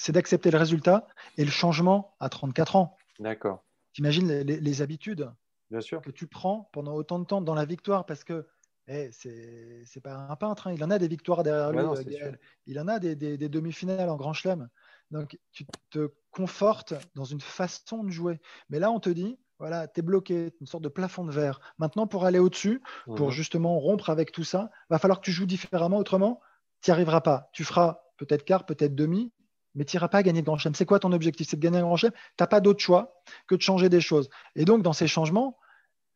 [0.00, 2.96] c'est d'accepter le résultat et le changement à 34 ans.
[3.18, 3.62] D'accord.
[3.92, 5.30] T'imagines les, les, habitudes
[5.70, 6.00] Bien sûr.
[6.00, 8.46] que tu prends pendant autant de temps dans la victoire parce que
[8.88, 10.72] eh, c'est pas un peintre, hein.
[10.72, 12.32] il en a des victoires derrière lui, euh,
[12.66, 14.70] il en a des, demi-finales en grand chelem.
[15.10, 18.40] Donc tu te confortes dans une façon de jouer.
[18.70, 21.60] Mais là, on te dit, voilà, tu es bloqué, une sorte de plafond de verre.
[21.78, 23.32] Maintenant, pour aller au-dessus, pour mhm.
[23.32, 26.40] justement rompre avec tout ça, va falloir que tu joues différemment, autrement,
[26.80, 27.50] tu n'y arriveras pas.
[27.52, 29.30] Tu feras peut-être quart, peut-être demi,
[29.74, 30.74] mais tu n'iras pas gagner de grand chelem.
[30.74, 31.48] C'est quoi ton objectif?
[31.48, 32.12] C'est de gagner un grand chelem?
[32.12, 34.28] Tu n'as pas d'autre choix que de changer des choses.
[34.56, 35.58] Et donc, dans ces changements,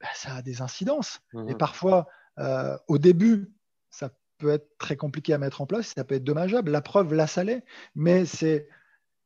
[0.01, 1.21] bah, ça a des incidences.
[1.33, 1.51] Mhm.
[1.51, 2.07] Et parfois,
[2.39, 3.53] euh, au début,
[3.91, 6.71] ça peut être très compliqué à mettre en place, ça peut être dommageable.
[6.71, 7.63] La preuve, l'a salé.
[7.95, 8.69] Mais c'est.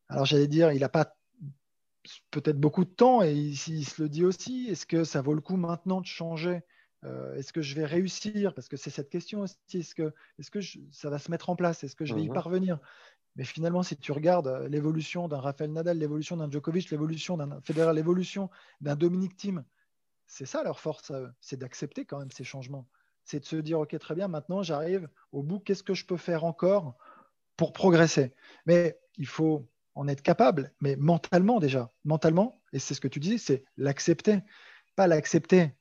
[0.08, 1.16] Alors, j'allais dire, il n'a pas
[2.30, 4.68] peut-être beaucoup de temps et il, se le dit aussi.
[4.70, 6.62] Est-ce que ça vaut le coup maintenant de changer?
[7.04, 8.54] Euh, Est-ce que je vais réussir?
[8.54, 9.56] Parce que c'est cette question aussi.
[9.74, 10.60] Est-ce que, est que
[10.92, 11.84] ça va se mettre en place?
[11.84, 12.34] Est-ce que je vais y mhm.
[12.34, 12.78] parvenir?
[13.38, 17.60] Mais finalement, si tu regardes euh, l'évolution d'un Rafael Nadal, l'évolution d'un Djokovic, l'évolution d'un
[17.60, 19.64] Federer, l'évolution d'un Dominic Thiem,
[20.26, 22.88] c'est ça leur force c'est d'accepter quand même ces changements.
[23.24, 26.16] C'est de se dire, OK, très bien, maintenant j'arrive au bout, qu'est-ce que je peux
[26.16, 26.96] faire encore
[27.56, 28.34] pour progresser?
[28.66, 33.20] Mais il faut en être capable, mais mentalement déjà, mentalement, et c'est ce que tu
[33.20, 34.40] disais, c'est l'accepter.
[34.96, 35.76] Pas l'accepter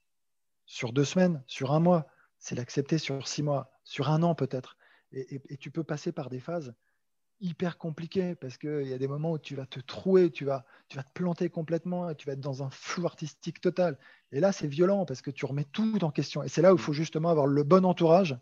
[0.68, 2.06] sur deux semaines, sur un mois,
[2.38, 4.78] c'est l'accepter sur six mois, sur un an peut-être.
[5.12, 6.76] et tu peux passer par des phases
[7.40, 10.66] hyper compliqué parce qu'il y a des moments où tu vas te trouer, tu vas,
[10.90, 13.98] tu vas te planter complètement tu vas être dans un flou artistique total.
[14.32, 16.44] Et là, c'est violent parce que tu remets tout en question.
[16.44, 18.38] Et c'est là où il faut justement avoir le bon entourage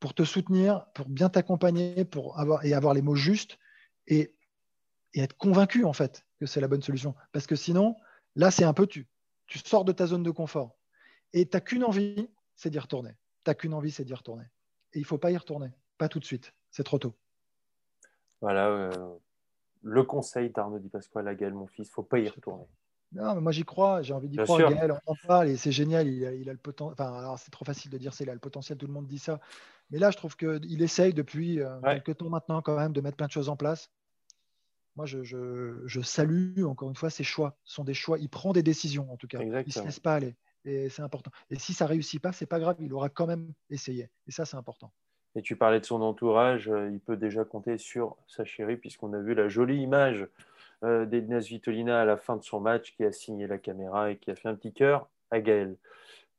[0.00, 3.58] pour te soutenir, pour bien t'accompagner, pour avoir et avoir les mots justes
[4.06, 4.34] et,
[5.14, 7.14] et être convaincu en fait que c'est la bonne solution.
[7.32, 7.96] Parce que sinon,
[8.34, 9.06] là, c'est un peu tu,
[9.46, 10.76] tu sors de ta zone de confort
[11.32, 13.12] et tu n'as qu'une envie, c'est d'y retourner.
[13.44, 14.44] Tu n'as qu'une envie, c'est d'y retourner.
[14.92, 17.14] Et il ne faut pas y retourner, pas tout de suite, c'est trop tôt.
[18.40, 18.90] Voilà euh,
[19.82, 22.64] le conseil d'Arnaud Di Pasquale à Gaël, mon fils, il ne faut pas y retourner.
[23.12, 24.70] Non, mais moi j'y crois, j'ai envie d'y croire.
[24.70, 26.08] Gaël, on en parle et c'est génial.
[26.08, 26.92] Il a, le potentiel.
[26.92, 29.06] Enfin, alors c'est trop facile de dire ça, il a le potentiel, tout le monde
[29.06, 29.40] dit ça.
[29.90, 33.16] Mais là, je trouve qu'il essaye depuis euh, quelques temps maintenant quand même de mettre
[33.16, 33.90] plein de choses en place.
[34.96, 37.58] Moi, je, je, salue encore une fois ses choix.
[37.64, 38.18] Ce sont des choix.
[38.18, 39.40] Il prend des décisions en tout cas.
[39.42, 40.34] Il ne se laisse pas aller.
[40.64, 41.30] Et c'est important.
[41.50, 42.76] Et si ça réussit pas, c'est pas grave.
[42.80, 44.10] Il aura quand même essayé.
[44.26, 44.90] Et ça, c'est important.
[45.36, 49.12] Et tu parlais de son entourage, euh, il peut déjà compter sur sa chérie, puisqu'on
[49.12, 50.26] a vu la jolie image
[50.82, 54.30] euh, Vitolina à la fin de son match qui a signé la caméra et qui
[54.30, 55.76] a fait un petit cœur à Gaël.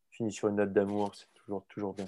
[0.09, 1.27] Fini sur une note d'amour, c'est
[1.69, 2.05] toujours, bien.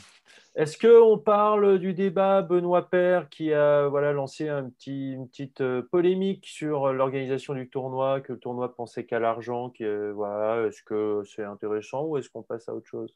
[0.56, 6.48] Est-ce qu'on parle du débat Benoît Père qui a voilà, lancé une petite euh, polémique
[6.48, 12.18] sur l'organisation du tournoi, que le tournoi pensait qu'à l'argent Est-ce que c'est intéressant ou
[12.18, 13.16] est-ce qu'on passe à autre chose?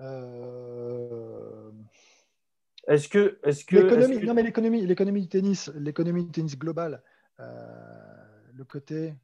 [0.00, 1.70] Euh,
[2.86, 7.02] est-ce que, est-ce que, l'économie, non mais l'économie, l'économie du tennis, l'économie du tennis global,
[7.40, 7.44] euh,
[8.54, 9.14] le côté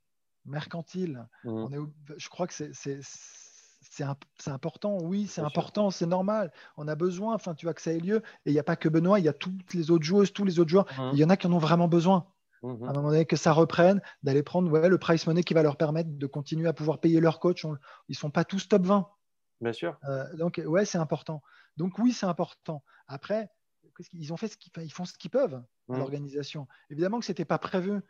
[0.45, 1.49] mercantile, mmh.
[1.51, 1.79] on est,
[2.19, 4.05] je crois que c'est, c'est, c'est,
[4.39, 4.99] c'est important.
[5.01, 6.53] Oui, c'est important, c'est normal.
[6.77, 7.35] On a besoin.
[7.35, 8.23] Enfin, tu vois que ça ait lieu.
[8.45, 10.45] Et il n'y a pas que Benoît, il y a toutes les autres joueuses, tous
[10.45, 10.87] les autres joueurs.
[10.99, 11.11] Mmh.
[11.15, 12.27] Il y en a qui en ont vraiment besoin.
[12.63, 12.85] Mmh.
[12.85, 15.63] À un moment donné, que ça reprenne, d'aller prendre ouais, le price money qui va
[15.63, 17.65] leur permettre de continuer à pouvoir payer leur coach.
[17.65, 17.69] ils
[18.11, 19.09] ne sont pas tous top 20.
[19.65, 19.99] Bien sûr.
[20.05, 21.43] Euh, donc, ouais, c'est important.
[21.79, 22.85] Donc, oui, c'est important.
[23.09, 23.49] Après,
[24.13, 25.97] ils ont fait ce qu'ils ils font ce qu'ils peuvent, mmh.
[25.97, 26.69] l'organisation.
[26.91, 28.03] Évidemment que ce n'était pas prévu,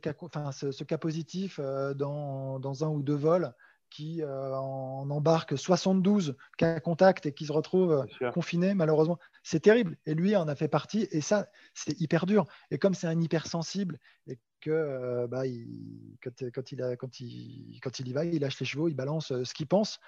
[0.00, 3.52] cas, enfin, ce, cas positif euh, dans, dans, un ou deux vols
[3.90, 9.18] qui euh, en embarque 72 cas contact et qui se retrouvent confinés, malheureusement.
[9.42, 9.96] C'est terrible.
[10.06, 11.08] Et lui en a fait partie.
[11.10, 12.46] Et ça, c'est hyper dur.
[12.70, 17.80] Et comme c'est un hypersensible et que bah, il, quand, quand, il a, quand, il,
[17.82, 19.98] quand il y va, il lâche les chevaux, il balance ce qu'il pense.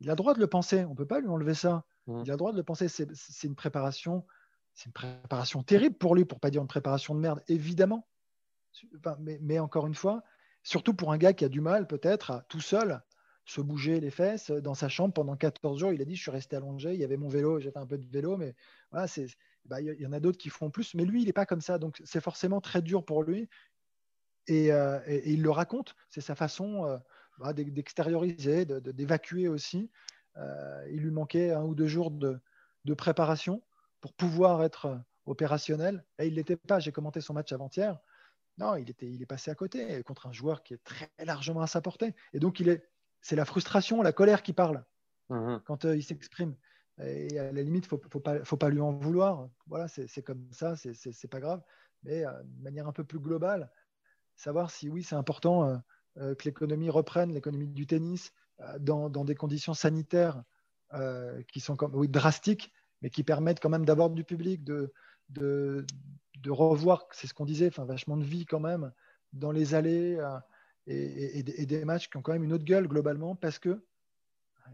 [0.00, 0.84] Il a le droit de le penser.
[0.84, 1.84] On ne peut pas lui enlever ça.
[2.06, 2.22] Mmh.
[2.24, 2.88] Il a le droit de le penser.
[2.88, 4.24] C'est une préparation,
[4.74, 8.08] c'est une préparation terrible pour lui, pour pas dire une préparation de merde, évidemment.
[9.18, 10.22] mais, encore une fois,
[10.62, 13.02] surtout pour un gars qui a du mal peut-être à tout seul
[13.44, 15.92] se bouger les fesses dans sa chambre pendant 14 jours.
[15.92, 17.86] Il a dit je suis resté allongé, il y avait mon vélo, j'ai fait un
[17.86, 18.54] peu de vélo, mais
[18.90, 19.26] voilà, c'est
[19.64, 21.60] bah, il y en a d'autres qui font plus, mais lui, il n'est pas comme
[21.60, 21.78] ça.
[21.78, 23.48] Donc, c'est forcément très dur pour lui.
[24.46, 25.94] Et, euh, il le raconte.
[26.08, 26.86] C'est sa façon.
[26.86, 26.98] Euh,
[27.38, 29.90] bah, d'extérioriser, d'évacuer aussi.
[30.36, 32.40] Euh, il lui manquait un ou deux jours de,
[32.96, 33.62] préparation
[34.00, 36.04] pour pouvoir être opérationnel.
[36.18, 36.80] Et il ne l'était pas.
[36.80, 37.98] J'ai commenté son match avant-hier.
[38.58, 41.62] Non, il, était, il est passé à côté contre un joueur qui est très largement
[41.62, 42.14] à sa portée.
[42.32, 42.86] Et donc, il est,
[43.20, 44.84] c'est la frustration, la colère qui parle
[45.28, 46.56] mmh quand euh, il s'exprime.
[47.02, 49.48] Et à la limite, il ne faut, pas, faut pas lui en vouloir.
[49.66, 51.62] Voilà, c'est comme ça, c'est pas grave.
[52.02, 53.70] Mais euh, de manière un peu plus globale,
[54.36, 55.76] savoir si oui, c'est important euh,
[56.16, 60.42] que l'économie reprenne, l'économie du tennis, euh, dans, des conditions sanitaires
[60.92, 64.92] euh, qui sont comme, oui, drastiques, mais qui permettent quand même d'avoir du public, de,
[66.48, 68.92] revoir, c'est ce qu'on disait, vachement de vie quand même
[69.32, 70.18] dans les allées
[70.86, 73.80] et, des matchs qui ont quand même une autre gueule globalement parce qu'il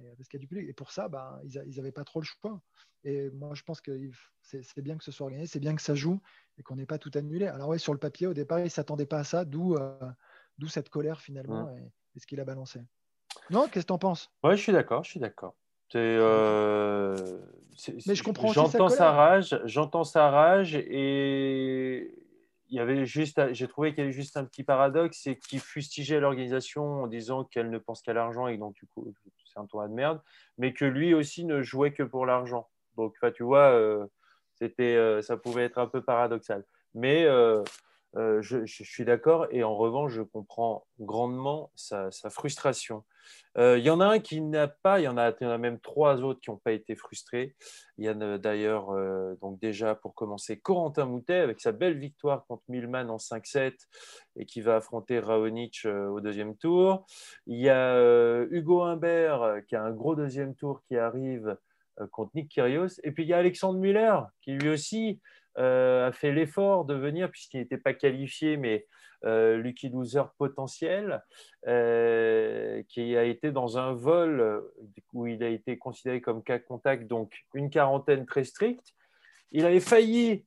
[0.03, 0.69] y a du public.
[0.69, 2.61] Et pour ça, bah, ils n'avaient pas trop le choix.
[3.05, 4.11] Et moi, je pense que
[4.43, 6.21] c'est bien que ce soit organisé, c'est bien que ça joue
[6.59, 7.47] et qu'on n'ait pas tout annulé.
[7.47, 9.77] Alors oui, sur le papier, au départ, ils ne s'attendaient pas à ça, d'où
[10.59, 12.81] D'où cette colère finalement et, ce qu'il a balancé.
[13.51, 14.31] Non, qu'est-ce que tu en penses?
[14.43, 15.55] Oui, je suis d'accord, je suis d'accord.
[15.95, 17.15] Euh,
[18.07, 18.53] mais je comprends.
[18.53, 22.13] J'entends sa rage, j'entends sa rage et
[22.69, 25.61] il y avait juste, j'ai trouvé qu'il y avait juste un petit paradoxe, c'est qu'il
[25.61, 29.13] fustigeait l'organisation en disant qu'elle ne pense qu'à l'argent et donc du coup
[29.45, 30.21] c'est un tournoi de merde,
[30.59, 32.69] mais que lui aussi ne jouait que pour l'argent.
[32.97, 34.07] Donc, tu vois, euh,
[34.55, 36.65] c'était, euh, ça pouvait être un peu paradoxal.
[36.95, 37.27] Mais
[38.17, 43.05] euh, je, suis d'accord et en revanche, je comprends grandement sa, frustration.
[43.59, 46.23] Euh, il y en a un qui n'a pas, il y, en a, même trois
[46.23, 47.55] autres qui n'ont pas été frustrés.
[47.99, 51.99] Il y en a d'ailleurs, euh, donc déjà pour commencer, Corentin Moutet avec sa belle
[51.99, 53.75] victoire contre Milman en 5-7
[54.37, 57.05] et qui va affronter Raonic au deuxième tour.
[57.47, 61.57] Il y a Hugo Humbert qui a un gros deuxième tour qui arrive
[62.13, 63.01] contre Nick Kyrgios.
[63.05, 66.95] Et puis il y a Alexandre Muller qui lui aussi euh, a fait l'effort de
[66.95, 68.87] venir, puisqu'il n'était pas qualifié, mais
[69.25, 71.23] euh, Lucky Loser potentiel,
[71.67, 74.63] euh, qui a été dans un vol
[75.13, 78.95] où il a été considéré comme cas contact, donc une quarantaine très stricte.
[79.53, 80.45] Il avait failli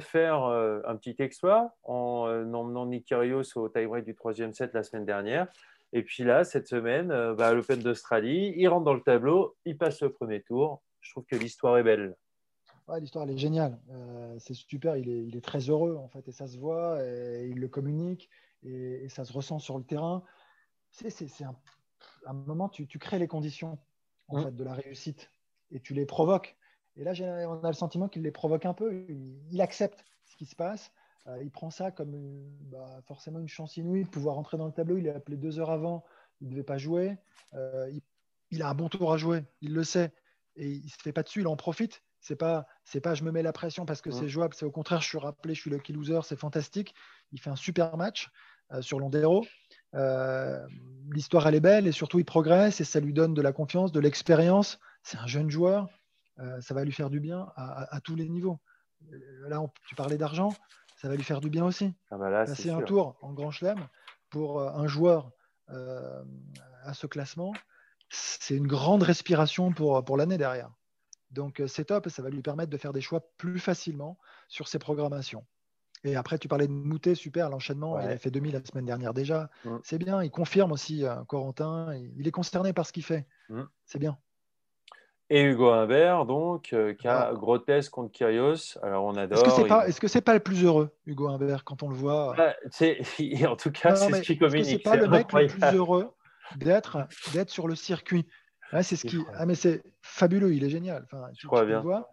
[0.00, 5.46] faire un petit exploit en emmenant Nick au tie-break du troisième set la semaine dernière.
[5.92, 9.76] Et puis là, cette semaine, bah, à l'Open d'Australie, il rentre dans le tableau, il
[9.76, 10.82] passe le premier tour.
[11.00, 12.16] Je trouve que l'histoire est belle.
[12.98, 13.78] L'histoire elle est géniale.
[14.38, 17.48] c'est super, il est, il est, très heureux en fait, et ça se voit, et
[17.50, 18.30] il le communique,
[18.62, 20.22] et, ça se ressent sur le terrain.
[20.90, 21.10] C'est
[21.42, 21.54] un,
[22.26, 23.78] un, moment, tu, tu, crées les conditions
[24.28, 24.44] en mmh.
[24.44, 25.30] fait, de la réussite,
[25.70, 26.56] et tu les provoques.
[26.98, 27.12] Et là,
[27.48, 29.06] on a le sentiment qu'il les provoque un peu.
[29.50, 30.92] Il, accepte ce qui se passe.
[31.28, 32.12] Euh, il prend ça comme
[32.62, 34.98] bah, forcément une chance inouïe de pouvoir entrer dans le tableau.
[34.98, 36.04] Il est appelé deux heures avant.
[36.40, 37.16] Il ne devait pas jouer.
[37.54, 37.90] Euh,
[38.50, 39.44] il, a un bon tour à jouer.
[39.60, 40.12] Il le sait.
[40.56, 41.40] Et il ne se fait pas dessus.
[41.40, 42.02] Il en profite.
[42.20, 44.54] C'est pas, c'est pas je me mets la pression parce que c'est jouable.
[44.54, 46.20] C'est au contraire, je suis rappelé, je suis lucky loser.
[46.24, 46.94] C'est fantastique.
[47.32, 48.28] Il fait un super match
[48.72, 49.46] euh, sur Londero.
[51.10, 53.92] L'histoire, elle est belle et surtout, il progresse et ça lui donne de la confiance,
[53.92, 54.78] de l'expérience.
[55.02, 55.88] C'est un jeune joueur.
[56.40, 58.58] Euh, ça va lui faire du bien à, tous les niveaux.
[59.12, 60.50] Euh, là, tu parlais d'argent,
[60.96, 61.94] ça va lui faire du bien aussi.
[62.10, 63.88] Ah bah Passer un tour en Grand Chelem
[64.30, 65.30] pour euh, un joueur
[66.84, 67.52] à ce classement,
[68.08, 70.70] c'est une grande respiration pour, pour l'année derrière.
[71.30, 74.68] Donc c'est top et ça va lui permettre de faire des choix plus facilement sur
[74.68, 75.44] ses programmations.
[76.04, 79.12] Et après, tu parlais de Moutet, super, l'enchaînement, il a fait 2000 la semaine dernière
[79.12, 79.50] déjà.
[79.82, 83.26] C'est bien, il confirme aussi Corentin, il est concerné par ce qu'il fait.
[83.84, 84.16] C'est bien.
[85.30, 88.78] Et Hugo Humbert, donc, euh, qui a grotesque contre Kyrios.
[88.82, 89.38] Alors, on adore.
[89.86, 92.34] Est-ce que c'est pas, le plus heureux, Hugo Humbert, quand on le voit?
[92.34, 92.54] Bah,
[93.46, 94.66] En tout cas, c'est ce qui communique.
[94.66, 96.10] C'est pas le mec le plus heureux
[96.56, 97.06] d'être
[97.48, 98.26] sur le circuit?
[98.82, 99.18] C'est ce qui.
[99.34, 101.04] Ah, mais c'est fabuleux, il est génial.
[101.04, 101.80] Enfin, je crois bien.
[101.80, 102.10] Vois,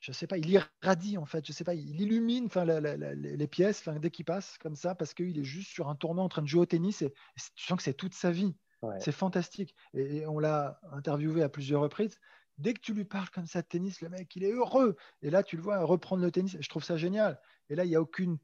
[0.00, 3.86] je sais pas, il irradie en fait, je sais pas, il illumine enfin, les pièces
[3.88, 6.46] dès qu'il passe comme ça parce qu'il est juste sur un tournoi en train de
[6.46, 7.12] jouer au tennis et
[7.54, 8.54] tu sens que c'est toute sa vie.
[8.98, 9.74] C'est fantastique.
[9.92, 12.18] Et, on l'a interviewé à plusieurs reprises.
[12.56, 14.96] Dès que tu lui parles comme ça de tennis, le mec, il est heureux.
[15.20, 16.56] Et là, tu le vois reprendre le tennis.
[16.58, 17.38] Je trouve ça génial.
[17.68, 18.38] Et là, il n'y a aucune,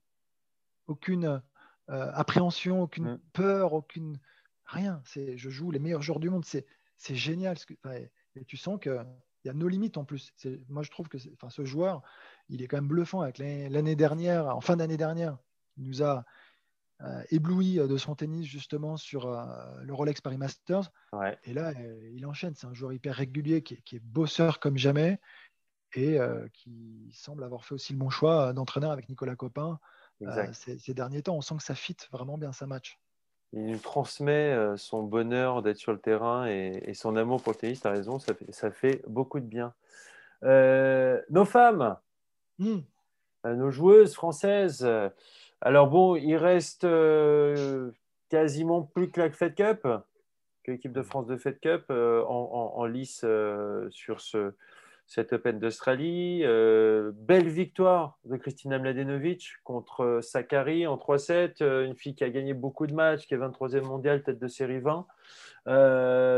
[0.88, 1.42] aucune
[1.88, 3.20] euh, appréhension, aucune mm.
[3.32, 4.18] peur, aucune
[4.66, 5.00] rien.
[5.04, 6.44] C'est, je joue les meilleurs joueurs du monde.
[6.44, 7.56] C'est, c'est génial.
[7.94, 9.06] et tu sens qu'il
[9.44, 10.32] y a nos limites en plus.
[10.68, 12.02] moi, je trouve que enfin, ce joueur,
[12.48, 13.20] il est quand même bluffant.
[13.20, 15.38] Avec l'année dernière, en fin d'année dernière,
[15.76, 16.24] il nous a
[17.02, 19.44] euh, ébloui euh, de son tennis justement sur euh,
[19.82, 20.90] le Rolex Paris Masters.
[21.44, 21.72] Et là,
[22.14, 22.54] il enchaîne.
[22.54, 25.20] C'est un joueur hyper régulier qui est, bosseur comme jamais
[25.94, 26.18] et
[26.52, 29.78] qui semble avoir fait aussi le bon choix d'entraîneur avec Nicolas Copin
[30.52, 31.36] ces, derniers temps.
[31.36, 32.98] On sent que ça fit vraiment bien sa match.
[33.56, 37.80] Il nous transmet son bonheur d'être sur le terrain et, son amour pour le tennis.
[37.80, 39.72] Tu as raison, ça fait, ça fait, beaucoup de bien.
[40.42, 41.96] nos femmes,
[42.58, 42.80] hmm.
[43.44, 44.86] nos joueuses françaises.
[45.60, 47.90] Alors bon, il reste euh,
[48.28, 49.88] quasiment plus que la Fed Cup,
[50.62, 54.52] que l'équipe de France de Fed Cup euh, en, lice euh, sur ce,
[55.06, 56.42] cet Open d'Australie.
[56.42, 62.86] belle victoire de Kristina Mladenovic contre Sakari en 3-7, une fille qui a gagné beaucoup
[62.86, 65.06] de matchs, qui est 23e mondiale, tête de série 20.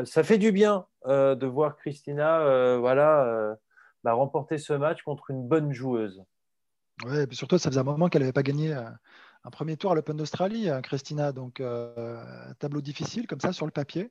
[0.04, 3.56] ça fait du bien de voir Christina voilà,
[4.04, 6.22] bah, remporter ce match contre une bonne joueuse.
[7.04, 8.88] Oui, et surtout, ça faisait un moment qu'elle n'avait pas gagné euh,
[9.44, 11.32] un premier tour à l'Open d'Australie, hein, Christina.
[11.32, 12.24] Donc, euh,
[12.58, 14.10] tableau difficile comme ça sur le papier.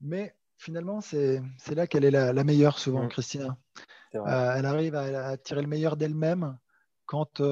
[0.00, 1.42] Mais finalement, c'est
[1.74, 3.08] là qu'elle est la, meilleure souvent, mm.
[3.08, 3.56] Christina.
[4.14, 6.58] Euh, elle arrive à, tirer le meilleur d'elle-même
[7.06, 7.42] quand,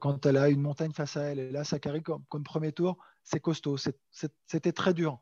[0.00, 1.38] quand elle a une montagne face à elle.
[1.38, 3.76] Et là, Sakari, comme, comme premier tour, c'est costaud.
[3.76, 5.20] C'était très dur.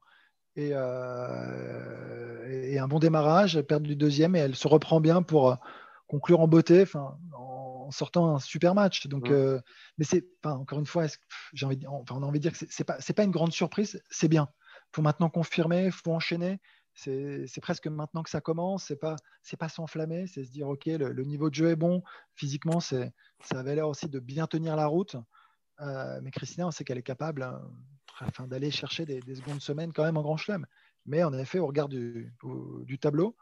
[0.56, 5.56] Et, et, un bon démarrage, elle perd du deuxième et elle se reprend bien pour
[6.06, 6.82] conclure en beauté.
[6.82, 7.18] Enfin,
[7.86, 9.06] en sortant un super match.
[9.06, 9.60] Donc, euh,
[9.98, 11.06] mais c'est, encore une fois,
[11.52, 14.28] j'ai envie, on a envie de dire que c'est pas, pas une grande surprise, c'est
[14.28, 14.48] bien.
[14.92, 16.60] Faut maintenant confirmer, faut enchaîner.
[16.96, 18.84] C'est presque maintenant que ça commence.
[18.84, 22.02] C'est pas, c'est pas s'enflammer, c'est se dire ok, le, niveau de jeu est bon.
[22.34, 23.10] Physiquement, ça
[23.50, 25.16] avait l'air aussi de bien tenir la route.
[25.80, 27.60] Euh, mais Christina, on sait qu'elle est capable hein,
[28.48, 30.66] d'aller chercher des, secondes semaines quand même en Grand Chelem.
[31.04, 32.32] Mais en effet, au regard du,
[32.84, 33.36] du tableau,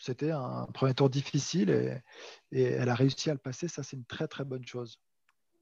[0.00, 3.68] c'était un premier tour difficile et, elle a réussi à le passer.
[3.68, 5.00] Ça, c'est une très très bonne chose.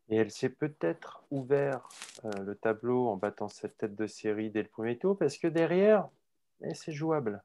[0.08, 1.88] Et elle s'est peut-être ouvert
[2.24, 5.48] euh, le tableau en battant cette tête de série dès le premier tour parce que
[5.48, 6.08] derrière,
[6.62, 7.42] eh, c'est jouable.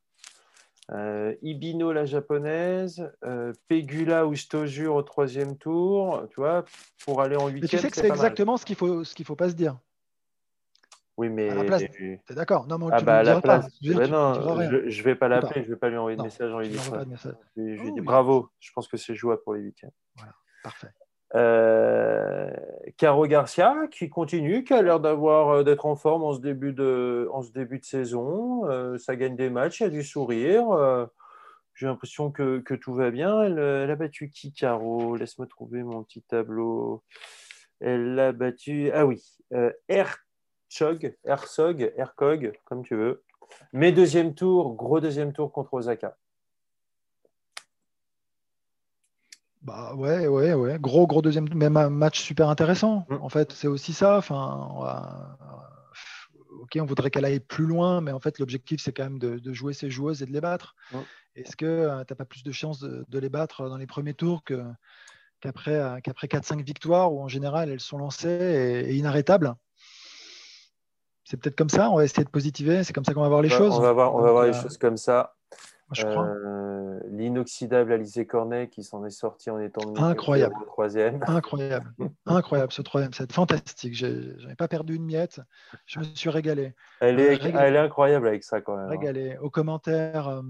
[0.92, 6.66] Euh, Ibino, la japonaise, euh, Pegula ou Stojur au troisième tour, tu vois,
[7.06, 7.70] pour aller en huitième.
[7.70, 9.78] Tu sais que c'est exactement ce qu'il faut, ce qu'il faut pas se dire.
[11.18, 11.50] Oui, mais.
[12.26, 13.66] T'es d'accord Non, mais ah bah, à la place.
[13.66, 14.08] Pas.
[14.08, 14.34] non,
[14.90, 16.74] je, ne vais pas l'appeler, je vais pas lui envoyer de message en lui.
[16.74, 19.92] Je, lui oh, dis bravo, je pense que c'est jouable pour les huitièmes.
[20.16, 20.34] Voilà,
[20.64, 20.90] parfait.
[21.36, 22.52] Euh,
[22.98, 26.74] Caro Garcia qui continue, qui a l'air d'avoir euh, d'être en forme en ce début
[26.74, 27.30] de,
[27.84, 28.70] saison.
[28.70, 31.08] Euh, ça gagne des matchs, il y a du sourire.
[31.74, 33.44] j'ai l'impression que, tout va bien.
[33.44, 33.60] Elle,
[33.92, 35.16] a battu qui, Caro?
[35.16, 37.04] Laisse-moi trouver mon petit tableau.
[37.80, 39.24] Elle a battu, ah oui,
[39.88, 43.24] Herzog, Herzog, Hercog, comme tu veux.
[43.74, 46.18] Mais deuxième tour, gros deuxième tour contre Osaka.
[49.62, 50.78] Bah ouais, ouais, ouais.
[50.80, 53.06] Gros, gros deuxième, même un match super intéressant.
[53.10, 53.16] Mm.
[53.22, 54.18] En fait, c'est aussi ça.
[54.18, 54.70] Enfin,
[56.62, 59.54] ok, on voudrait qu'elle aille plus loin, mais en fait, l'objectif, c'est quand même de,
[59.54, 60.76] jouer ses joueuses et de les battre.
[60.92, 60.98] Mm.
[61.36, 64.14] Est-ce que euh, tu n'as pas plus de chances de, les battre dans les premiers
[64.14, 69.54] tours qu'après euh, qu'après 4-5 victoires, où en général, elles sont lancées et, inarrêtables?
[71.24, 71.90] C'est peut-être comme ça.
[71.90, 72.84] On va essayer de positiver.
[72.84, 73.74] C'est comme ça qu'on va voir les choses.
[73.74, 75.36] On va voir, on va voir les euh, choses comme ça.
[76.00, 81.20] Euh, l'inoxydable Alizé Cornet qui s'en est sorti en étant incroyable troisième.
[81.28, 81.94] Incroyable,
[82.26, 83.96] incroyable ce troisième c'est fantastique.
[83.96, 84.08] Je
[84.48, 85.42] n'ai pas perdu une miette.
[85.86, 86.74] Je me suis régalé.
[87.02, 88.86] Elle est, euh, elle est incroyable avec ça quand même.
[88.86, 88.90] Hein.
[88.90, 89.38] Régalé.
[89.42, 90.42] Au commentaire, euh,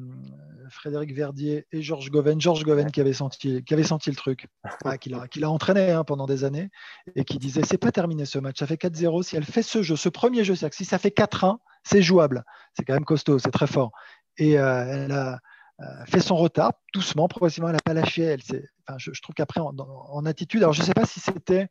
[0.69, 2.39] Frédéric Verdier et Georges Goven.
[2.39, 4.47] Georges Goven qui avait senti, qui avait senti le truc,
[4.85, 6.69] ah, qui l'a entraîné hein, pendant des années
[7.15, 8.59] et qui disait c'est pas terminé ce match.
[8.59, 9.23] Ça fait 4-0.
[9.23, 12.43] Si elle fait ce jeu, ce premier jeu, c'est-à-dire si ça fait 4-1, c'est jouable.
[12.73, 13.91] C'est quand même costaud, c'est très fort
[14.37, 15.39] et euh, elle a
[15.79, 17.69] euh, fait son retard doucement, progressivement.
[17.69, 18.23] Elle n'a pas lâché.
[18.23, 18.41] Elle
[18.87, 21.67] enfin, je, trouve qu'après, en, attitude, alors je ne sais pas si c'était,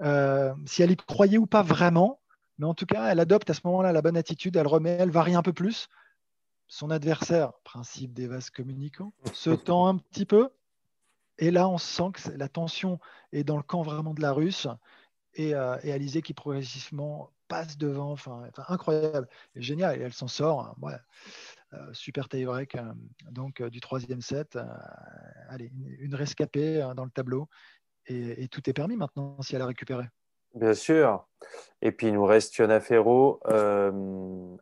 [0.00, 2.20] euh, si elle y croyait ou pas vraiment,
[2.58, 4.56] mais en tout cas, elle adopte à ce moment-là la bonne attitude.
[4.56, 5.88] Elle remet, elle varie un peu plus.
[6.68, 10.50] Son adversaire, principe des vases communicants, se tend un petit peu.
[11.38, 12.98] Et là, on sent que la tension
[13.32, 14.68] est dans le camp vraiment de la Russe.
[15.34, 20.74] Et, et Alizé qui progressivement passe devant, enfin, incroyable, génial, et elle s'en sort.
[20.80, 20.94] Ouais.
[21.74, 22.82] Euh, super tie-break euh,
[23.30, 24.58] donc euh, du troisième set.
[25.50, 27.48] allez, une, rescapée dans le tableau,
[28.06, 30.04] et, tout est permis maintenant si elle a récupéré.
[30.54, 31.26] Bien sûr.
[31.82, 33.40] Et puis il nous reste Fiona Ferro.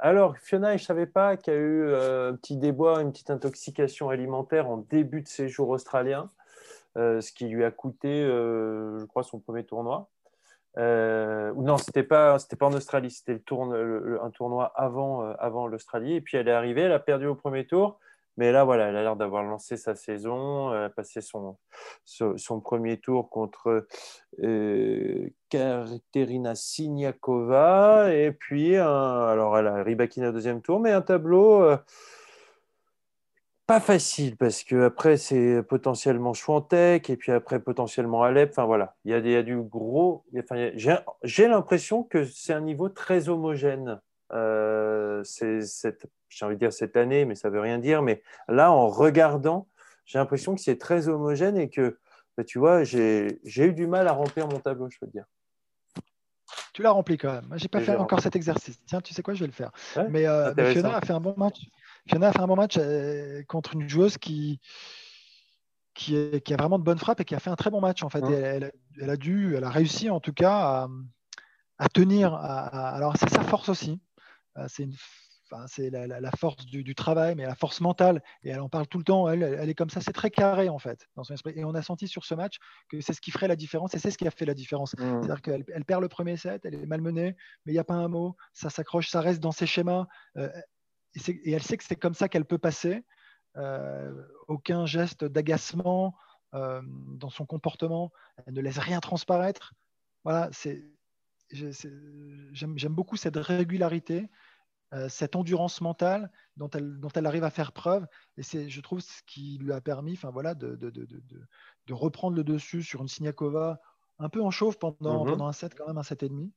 [0.01, 4.09] alors Fiona, je savais pas qu'il y a eu un petit déboire, une petite intoxication
[4.09, 6.31] alimentaire en début de séjour australien,
[6.97, 10.09] ce qui lui a coûté, je crois, son premier tournoi.
[10.79, 16.15] Euh, non, c'était pas, c'était pas en Australie, c'était un tournoi avant, euh, avant l'Australie.
[16.15, 17.99] Et puis elle est arrivée, elle a perdu au premier tour,
[18.37, 21.57] mais là, voilà, elle a l'air d'avoir lancé sa saison, elle a passé son,
[22.05, 23.87] son, premier tour contre
[24.43, 31.63] euh, Katerina Siniakova, et puis, alors elle a Ribakina au deuxième tour, mais un tableau
[31.63, 31.77] euh,
[33.71, 38.51] pas facile parce que après c'est potentiellement Chouantec et puis après potentiellement Alep.
[38.51, 40.25] Enfin voilà, il y a, des, du gros.
[40.37, 40.73] Enfin,
[41.23, 44.01] j'ai l'impression que c'est un niveau très homogène.
[44.33, 48.03] Euh, j'ai envie de dire cette année, mais ça veut rien dire.
[48.03, 49.69] Mais là, en regardant,
[50.05, 51.97] j'ai l'impression que c'est très homogène et que
[52.37, 55.27] bah, tu vois, j'ai eu du mal à remplir mon tableau, je peux te dire.
[56.73, 57.53] Tu l'as rempli quand même.
[57.55, 58.83] J'ai pas fait encore cet exercice.
[58.87, 59.71] Tiens, tu sais quoi, je vais le faire.
[60.09, 61.61] mais, euh, Fiona a fait un bon match.
[62.11, 64.61] Fiona a fait un bon match euh, contre une joueuse qui,
[65.95, 68.03] qui, a vraiment de bonnes frappes et qui a fait un très bon match.
[68.03, 70.89] En fait, elle, a dû, elle a réussi en tout cas
[71.79, 72.35] à, tenir.
[72.35, 74.01] alors, c'est sa force aussi.
[74.59, 74.89] Euh, c'est
[75.67, 78.23] c'est la, force du, travail, mais la force mentale.
[78.45, 79.29] Et elle en parle tout le temps.
[79.29, 80.01] Elle, elle est comme ça.
[80.01, 81.53] C'est très carré, en fait, dans son esprit.
[81.57, 82.59] Et on a senti sur ce match
[82.89, 84.95] que c'est ce qui ferait la différence et c'est ce qui a fait la différence.
[84.95, 85.23] Mmh.
[85.23, 87.35] C'est-à-dire qu'elle elle perd le premier set, elle est malmenée,
[87.67, 88.37] mais il n'y a pas un mot.
[88.53, 90.07] Ça s'accroche, ça reste dans ses schémas.
[90.37, 90.49] Euh,
[91.15, 93.05] et, elle sait que c'est comme ça qu'elle peut passer.
[93.57, 94.13] Euh,
[94.47, 96.15] aucun geste d'agacement
[96.55, 98.13] euh, dans son comportement.
[98.47, 99.75] Elle ne laisse rien transparaître.
[100.25, 100.51] Voilà,
[101.51, 104.29] j'aime, beaucoup cette régularité,
[104.93, 108.07] euh, cette endurance mentale dont elle, dont elle arrive à faire preuve.
[108.37, 111.07] Et c'est, je trouve, ce qui lui a permis voilà, de, de, de,
[111.87, 113.81] de reprendre le dessus sur une Siniakova
[114.19, 115.31] un peu en chauffe pendant, mm-hmm.
[115.31, 116.53] pendant un set, quand même un set et demi,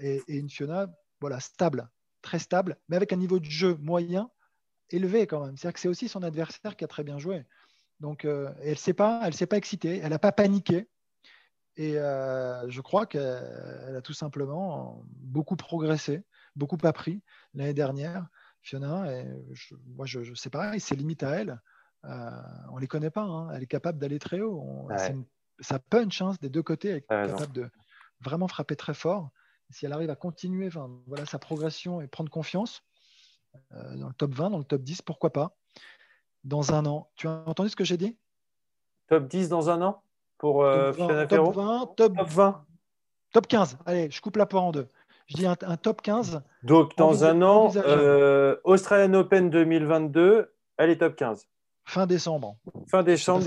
[0.00, 0.88] et, et, une Fiona
[1.20, 1.88] voilà, stable,
[2.22, 4.30] très stable, mais avec un niveau de jeu moyen
[4.90, 5.56] élevé quand même.
[5.56, 7.44] C'est-à-dire que c'est aussi son adversaire qui a très bien joué.
[8.00, 10.88] Donc, euh, elle ne s'est pas, elle s'est pas excitée, elle n'a pas paniqué.
[11.76, 16.22] Et euh, je crois qu'elle a tout simplement beaucoup progressé,
[16.56, 17.22] beaucoup appris
[17.54, 18.26] l'année dernière.
[18.62, 19.26] Fiona, et
[19.86, 21.60] moi, je, je sais pas, c'est limite à elle.
[22.04, 22.30] Euh,
[22.70, 23.22] on ne les connaît pas.
[23.22, 23.50] Hein.
[23.54, 24.88] Elle est capable d'aller très haut.
[25.60, 26.88] ça punch hein, des deux côtés.
[26.88, 27.70] Elle est capable de
[28.20, 29.30] vraiment frapper très fort
[29.70, 30.68] si elle arrive à continuer
[31.06, 32.82] voilà, sa progression et prendre confiance
[33.72, 35.56] euh, dans le top 20, dans le top 10, pourquoi pas
[36.44, 37.10] Dans un an.
[37.16, 38.16] Tu as entendu ce que j'ai dit?
[39.08, 40.02] Top 10 dans un an
[40.38, 42.64] pour euh, top, 20, top, 20, top, 20.
[43.32, 43.78] Top 15.
[43.86, 44.88] Allez, je coupe la poire en deux.
[45.26, 46.42] Je dis un, top 15.
[46.64, 51.46] Donc, dans un an, euh, Australian Open 2022, elle est top 15.
[51.84, 52.56] Fin décembre.
[52.88, 53.44] Fin décembre,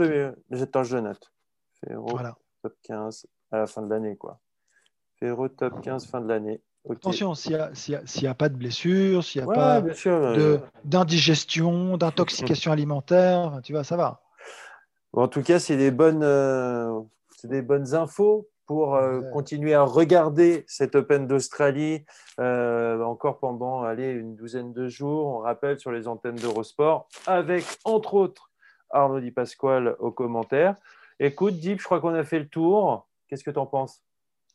[0.49, 1.33] j'attends, je note.
[1.89, 2.37] Voilà.
[2.61, 4.39] Top 15 à la fin de l'année, quoi
[5.57, 6.61] top 15 fin de l'année.
[6.89, 7.57] Attention, s'il
[8.21, 9.81] n'y a, pas de blessure, s'il n'y a pas
[10.83, 14.21] d'indigestion, d'intoxication alimentaire, tu vois, ça va.
[15.13, 16.99] en tout cas, c'est des bonnes, euh,
[17.45, 22.05] des bonnes infos pour euh, continuer à regarder cet Open d'Australie
[22.39, 25.27] euh, encore pendant allez, une douzaine de jours.
[25.27, 28.51] On rappelle sur les antennes d'Eurosport, avec entre autres
[28.89, 30.75] Arnaud Di Pasquale aux commentaires.
[31.19, 33.07] Écoute, Deep, je crois qu'on a fait le tour.
[33.27, 34.01] Qu'est-ce que tu en penses?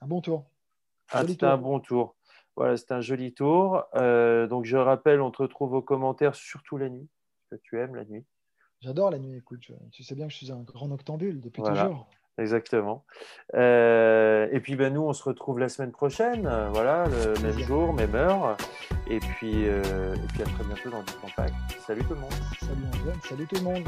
[0.02, 0.44] Un bon tour.
[1.10, 2.16] Ah, c'était un bon tour.
[2.56, 3.84] Voilà, c'est un joli tour.
[3.94, 7.08] Euh, donc, je rappelle, on te retrouve aux commentaires, surtout la nuit,
[7.50, 8.24] que tu aimes la nuit.
[8.80, 9.70] J'adore la nuit, écoute.
[9.92, 12.08] tu sais bien que je suis un grand noctambule depuis toujours.
[12.36, 13.04] Exactement.
[13.54, 17.58] Euh, et puis ben, nous, on se retrouve la semaine prochaine, euh, voilà, le même
[17.58, 18.56] jour, même heure.
[19.08, 19.82] Et puis, et
[20.32, 21.54] puis à très bientôt dans du compact.
[21.80, 22.32] Salut tout le monde.
[22.60, 23.84] Salut Antoine, salut tout le monde.